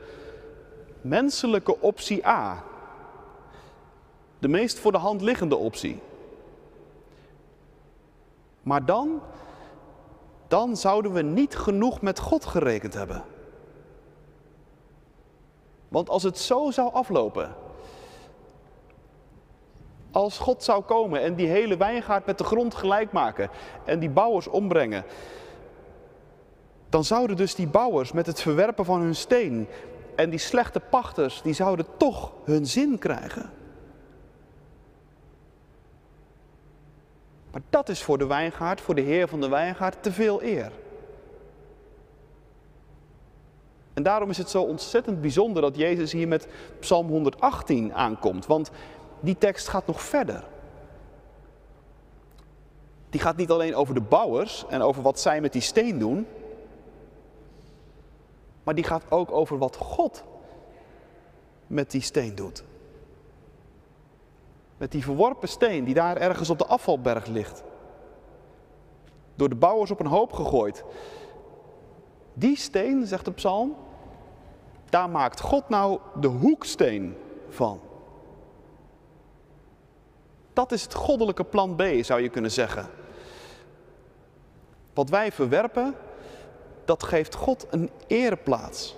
menselijke 1.00 1.80
optie 1.80 2.26
A. 2.26 2.64
De 4.38 4.48
meest 4.48 4.78
voor 4.78 4.92
de 4.92 4.98
hand 4.98 5.20
liggende 5.20 5.56
optie. 5.56 6.00
Maar 8.62 8.84
dan, 8.84 9.22
dan 10.48 10.76
zouden 10.76 11.12
we 11.12 11.22
niet 11.22 11.56
genoeg 11.56 12.00
met 12.00 12.18
God 12.18 12.44
gerekend 12.44 12.94
hebben. 12.94 13.24
Want 15.88 16.08
als 16.08 16.22
het 16.22 16.38
zo 16.38 16.70
zou 16.70 16.92
aflopen, 16.92 17.54
Als 20.10 20.38
God 20.38 20.64
zou 20.64 20.82
komen 20.82 21.22
en 21.22 21.34
die 21.34 21.46
hele 21.46 21.76
wijngaard 21.76 22.26
met 22.26 22.38
de 22.38 22.44
grond 22.44 22.74
gelijk 22.74 23.12
maken 23.12 23.50
en 23.84 23.98
die 23.98 24.10
bouwers 24.10 24.46
ombrengen, 24.46 25.04
dan 26.88 27.04
zouden 27.04 27.36
dus 27.36 27.54
die 27.54 27.66
bouwers 27.66 28.12
met 28.12 28.26
het 28.26 28.40
verwerpen 28.40 28.84
van 28.84 29.00
hun 29.00 29.14
steen 29.14 29.68
en 30.16 30.30
die 30.30 30.38
slechte 30.38 30.80
pachters, 30.80 31.42
die 31.42 31.52
zouden 31.52 31.86
toch 31.96 32.32
hun 32.44 32.66
zin 32.66 32.98
krijgen. 32.98 33.50
Maar 37.50 37.62
dat 37.70 37.88
is 37.88 38.02
voor 38.02 38.18
de 38.18 38.26
wijngaard, 38.26 38.80
voor 38.80 38.94
de 38.94 39.00
heer 39.00 39.28
van 39.28 39.40
de 39.40 39.48
wijngaard, 39.48 40.02
te 40.02 40.12
veel 40.12 40.42
eer. 40.42 40.72
En 43.94 44.02
daarom 44.02 44.30
is 44.30 44.38
het 44.38 44.50
zo 44.50 44.62
ontzettend 44.62 45.20
bijzonder 45.20 45.62
dat 45.62 45.76
Jezus 45.76 46.12
hier 46.12 46.28
met 46.28 46.48
Psalm 46.80 47.08
118 47.08 47.94
aankomt. 47.94 48.46
Want 48.46 48.70
die 49.20 49.38
tekst 49.38 49.68
gaat 49.68 49.86
nog 49.86 50.02
verder. 50.02 50.44
Die 53.10 53.20
gaat 53.20 53.36
niet 53.36 53.50
alleen 53.50 53.74
over 53.74 53.94
de 53.94 54.00
bouwers 54.00 54.64
en 54.68 54.82
over 54.82 55.02
wat 55.02 55.20
zij 55.20 55.40
met 55.40 55.52
die 55.52 55.62
steen 55.62 55.98
doen. 55.98 56.26
Maar 58.62 58.74
die 58.74 58.84
gaat 58.84 59.10
ook 59.10 59.32
over 59.32 59.58
wat 59.58 59.76
God 59.76 60.24
met 61.66 61.90
die 61.90 62.00
steen 62.00 62.34
doet. 62.34 62.64
Met 64.78 64.92
die 64.92 65.02
verworpen 65.02 65.48
steen 65.48 65.84
die 65.84 65.94
daar 65.94 66.16
ergens 66.16 66.50
op 66.50 66.58
de 66.58 66.66
afvalberg 66.66 67.26
ligt. 67.26 67.62
Door 69.34 69.48
de 69.48 69.54
bouwers 69.54 69.90
op 69.90 70.00
een 70.00 70.06
hoop 70.06 70.32
gegooid. 70.32 70.84
Die 72.34 72.56
steen, 72.56 73.06
zegt 73.06 73.24
de 73.24 73.32
psalm, 73.32 73.76
daar 74.90 75.10
maakt 75.10 75.40
God 75.40 75.68
nou 75.68 76.00
de 76.20 76.26
hoeksteen 76.26 77.16
van. 77.48 77.80
Dat 80.52 80.72
is 80.72 80.82
het 80.82 80.94
goddelijke 80.94 81.44
plan 81.44 81.76
B, 81.76 81.82
zou 82.00 82.20
je 82.20 82.28
kunnen 82.28 82.50
zeggen. 82.50 82.90
Wat 84.94 85.08
wij 85.08 85.32
verwerpen, 85.32 85.94
dat 86.84 87.02
geeft 87.02 87.34
God 87.34 87.66
een 87.70 87.90
ereplaats. 88.06 88.97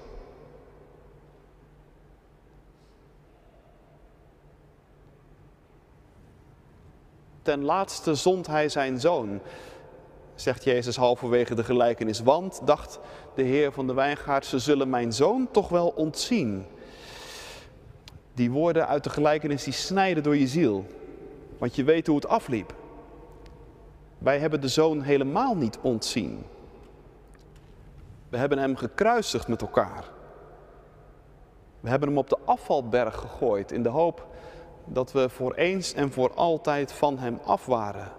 Ten 7.42 7.64
laatste 7.64 8.14
zond 8.14 8.46
hij 8.46 8.68
zijn 8.68 9.00
zoon, 9.00 9.40
zegt 10.34 10.64
Jezus 10.64 10.96
halverwege 10.96 11.54
de 11.54 11.64
gelijkenis. 11.64 12.20
Want, 12.20 12.60
dacht 12.64 12.98
de 13.34 13.42
heer 13.42 13.72
van 13.72 13.86
de 13.86 13.94
wijngaard, 13.94 14.46
ze 14.46 14.58
zullen 14.58 14.90
mijn 14.90 15.12
zoon 15.12 15.48
toch 15.50 15.68
wel 15.68 15.88
ontzien. 15.88 16.66
Die 18.34 18.50
woorden 18.50 18.86
uit 18.86 19.04
de 19.04 19.10
gelijkenis 19.10 19.64
die 19.64 19.72
snijden 19.72 20.22
door 20.22 20.36
je 20.36 20.46
ziel. 20.46 20.84
Want 21.58 21.76
je 21.76 21.84
weet 21.84 22.06
hoe 22.06 22.16
het 22.16 22.28
afliep. 22.28 22.74
Wij 24.18 24.38
hebben 24.38 24.60
de 24.60 24.68
zoon 24.68 25.02
helemaal 25.02 25.56
niet 25.56 25.78
ontzien. 25.80 26.44
We 28.28 28.36
hebben 28.36 28.58
hem 28.58 28.76
gekruisigd 28.76 29.48
met 29.48 29.62
elkaar. 29.62 30.04
We 31.80 31.88
hebben 31.88 32.08
hem 32.08 32.18
op 32.18 32.28
de 32.28 32.38
afvalberg 32.44 33.14
gegooid 33.14 33.72
in 33.72 33.82
de 33.82 33.88
hoop 33.88 34.26
dat 34.92 35.12
we 35.12 35.28
voor 35.28 35.54
eens 35.54 35.94
en 35.94 36.12
voor 36.12 36.34
altijd 36.34 36.92
van 36.92 37.18
hem 37.18 37.38
af 37.44 37.66
waren. 37.66 38.12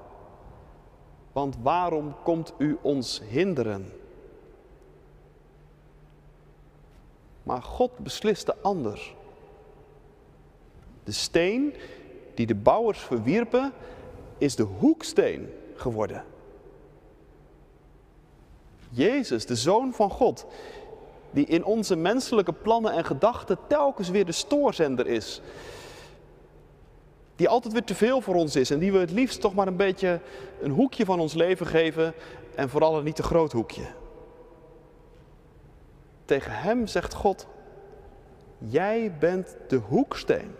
Want 1.32 1.56
waarom 1.62 2.16
komt 2.24 2.54
u 2.58 2.78
ons 2.82 3.22
hinderen? 3.30 3.94
Maar 7.44 7.62
God 7.64 7.98
besliste 7.98 8.56
anders. 8.62 9.16
De 11.04 11.12
steen 11.12 11.74
die 12.34 12.46
de 12.46 12.56
bouwers 12.56 13.00
verwierpen, 13.00 13.74
is 14.38 14.56
de 14.56 14.64
hoeksteen 14.64 15.54
geworden. 15.76 16.24
Jezus, 18.90 19.46
de 19.46 19.56
Zoon 19.56 19.94
van 19.94 20.10
God, 20.10 20.46
die 21.32 21.46
in 21.46 21.64
onze 21.64 21.96
menselijke 21.96 22.54
plannen 22.54 22.92
en 22.92 23.06
gedachten 23.06 23.58
telkens 23.68 24.10
weer 24.10 24.26
de 24.26 24.32
stoorzender 24.32 25.08
is. 25.08 25.42
Die 27.42 27.50
altijd 27.50 27.74
weer 27.74 27.84
te 27.84 27.96
veel 27.96 28.22
voor 28.22 28.36
ons 28.36 28.56
is 28.56 28.70
en 28.70 28.80
die 28.80 28.92
we 28.92 28.98
het 28.98 29.12
liefst 29.12 29.42
toch 29.42 29.54
maar 29.54 29.68
een 29.68 29.76
beetje 29.76 30.20
een 30.60 30.72
hoekje 30.72 31.06
van 31.06 31.20
ons 31.20 31.34
leven 31.34 31.68
geven 31.68 32.14
en 32.56 32.70
vooral 32.70 32.98
een 32.98 33.04
niet 33.04 33.16
te 33.16 33.24
groot 33.24 33.52
hoekje. 33.52 33.86
Tegen 36.26 36.52
hem 36.52 36.88
zegt 36.88 37.14
God, 37.14 37.48
jij 38.58 39.16
bent 39.20 39.56
de 39.68 39.76
hoeksteen. 39.76 40.56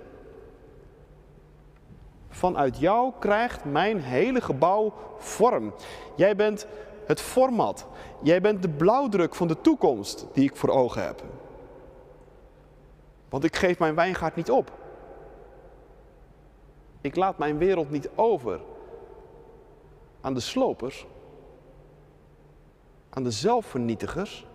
Vanuit 2.30 2.78
jou 2.78 3.14
krijgt 3.20 3.66
mijn 3.66 4.00
hele 4.00 4.42
gebouw 4.42 4.94
vorm. 5.18 5.74
Jij 6.16 6.36
bent 6.36 6.68
het 7.06 7.22
format. 7.22 7.88
Jij 8.22 8.42
bent 8.42 8.62
de 8.62 8.70
blauwdruk 8.70 9.36
van 9.36 9.48
de 9.48 9.62
toekomst 9.62 10.28
die 10.34 10.44
ik 10.44 10.56
voor 10.56 10.70
ogen 10.70 11.06
heb. 11.06 11.24
Want 13.30 13.44
ik 13.44 13.56
geef 13.56 13.80
mijn 13.80 13.96
wijngaard 13.96 14.36
niet 14.36 14.52
op. 14.52 14.81
Ik 17.02 17.16
laat 17.16 17.38
mijn 17.38 17.58
wereld 17.58 17.90
niet 17.90 18.10
over 18.16 18.62
aan 20.22 20.34
de 20.34 20.40
slopers, 20.40 21.06
aan 23.10 23.24
de 23.24 23.32
zelfvernietigers. 23.32 24.46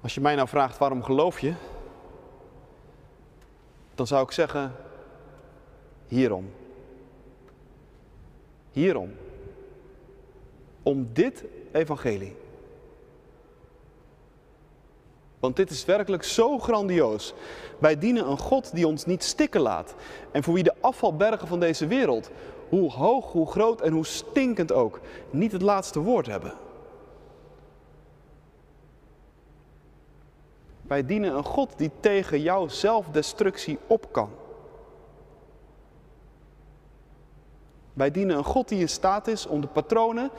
Als 0.00 0.14
je 0.14 0.20
mij 0.20 0.34
nou 0.34 0.48
vraagt 0.48 0.78
waarom 0.78 1.02
geloof 1.02 1.40
je, 1.40 1.54
dan 3.94 4.06
zou 4.06 4.22
ik 4.22 4.30
zeggen, 4.30 4.72
hierom. 6.06 6.52
Hierom. 8.70 9.14
Om 10.82 11.12
dit 11.12 11.44
evangelie. 11.72 12.45
Want 15.40 15.56
dit 15.56 15.70
is 15.70 15.84
werkelijk 15.84 16.22
zo 16.22 16.58
grandioos. 16.58 17.34
Wij 17.78 17.98
dienen 17.98 18.30
een 18.30 18.38
God 18.38 18.74
die 18.74 18.86
ons 18.86 19.04
niet 19.04 19.24
stikken 19.24 19.60
laat. 19.60 19.94
En 20.32 20.42
voor 20.42 20.54
wie 20.54 20.62
de 20.62 20.74
afvalbergen 20.80 21.48
van 21.48 21.60
deze 21.60 21.86
wereld, 21.86 22.30
hoe 22.68 22.92
hoog, 22.92 23.32
hoe 23.32 23.50
groot 23.50 23.80
en 23.80 23.92
hoe 23.92 24.06
stinkend 24.06 24.72
ook, 24.72 25.00
niet 25.30 25.52
het 25.52 25.62
laatste 25.62 26.00
woord 26.00 26.26
hebben. 26.26 26.52
Wij 30.82 31.06
dienen 31.06 31.36
een 31.36 31.44
God 31.44 31.72
die 31.76 31.90
tegen 32.00 32.40
jouw 32.40 32.68
zelfdestructie 32.68 33.78
op 33.86 34.12
kan. 34.12 34.30
Wij 37.92 38.10
dienen 38.10 38.36
een 38.36 38.44
God 38.44 38.68
die 38.68 38.80
in 38.80 38.88
staat 38.88 39.26
is 39.26 39.46
om 39.46 39.60
de 39.60 39.66
patronen, 39.66 40.30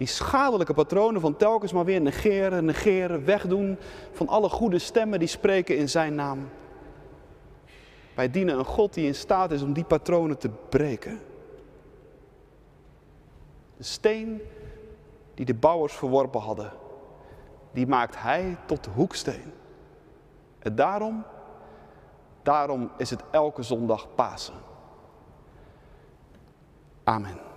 die 0.00 0.08
schadelijke 0.08 0.74
patronen 0.74 1.20
van 1.20 1.36
telkens 1.36 1.72
maar 1.72 1.84
weer 1.84 2.00
negeren, 2.00 2.64
negeren, 2.64 3.24
wegdoen 3.24 3.78
van 4.12 4.28
alle 4.28 4.48
goede 4.48 4.78
stemmen 4.78 5.18
die 5.18 5.28
spreken 5.28 5.76
in 5.76 5.88
zijn 5.88 6.14
naam. 6.14 6.48
Wij 8.14 8.30
dienen 8.30 8.58
een 8.58 8.64
God 8.64 8.94
die 8.94 9.06
in 9.06 9.14
staat 9.14 9.50
is 9.50 9.62
om 9.62 9.72
die 9.72 9.84
patronen 9.84 10.38
te 10.38 10.48
breken. 10.48 11.20
De 13.76 13.82
steen 13.82 14.40
die 15.34 15.44
de 15.44 15.54
bouwers 15.54 15.94
verworpen 15.94 16.40
hadden, 16.40 16.72
die 17.72 17.86
maakt 17.86 18.22
hij 18.22 18.56
tot 18.66 18.84
de 18.84 18.90
hoeksteen. 18.90 19.52
En 20.58 20.74
daarom, 20.74 21.24
daarom 22.42 22.90
is 22.96 23.10
het 23.10 23.22
elke 23.30 23.62
zondag 23.62 24.14
Pasen. 24.14 24.54
Amen. 27.04 27.49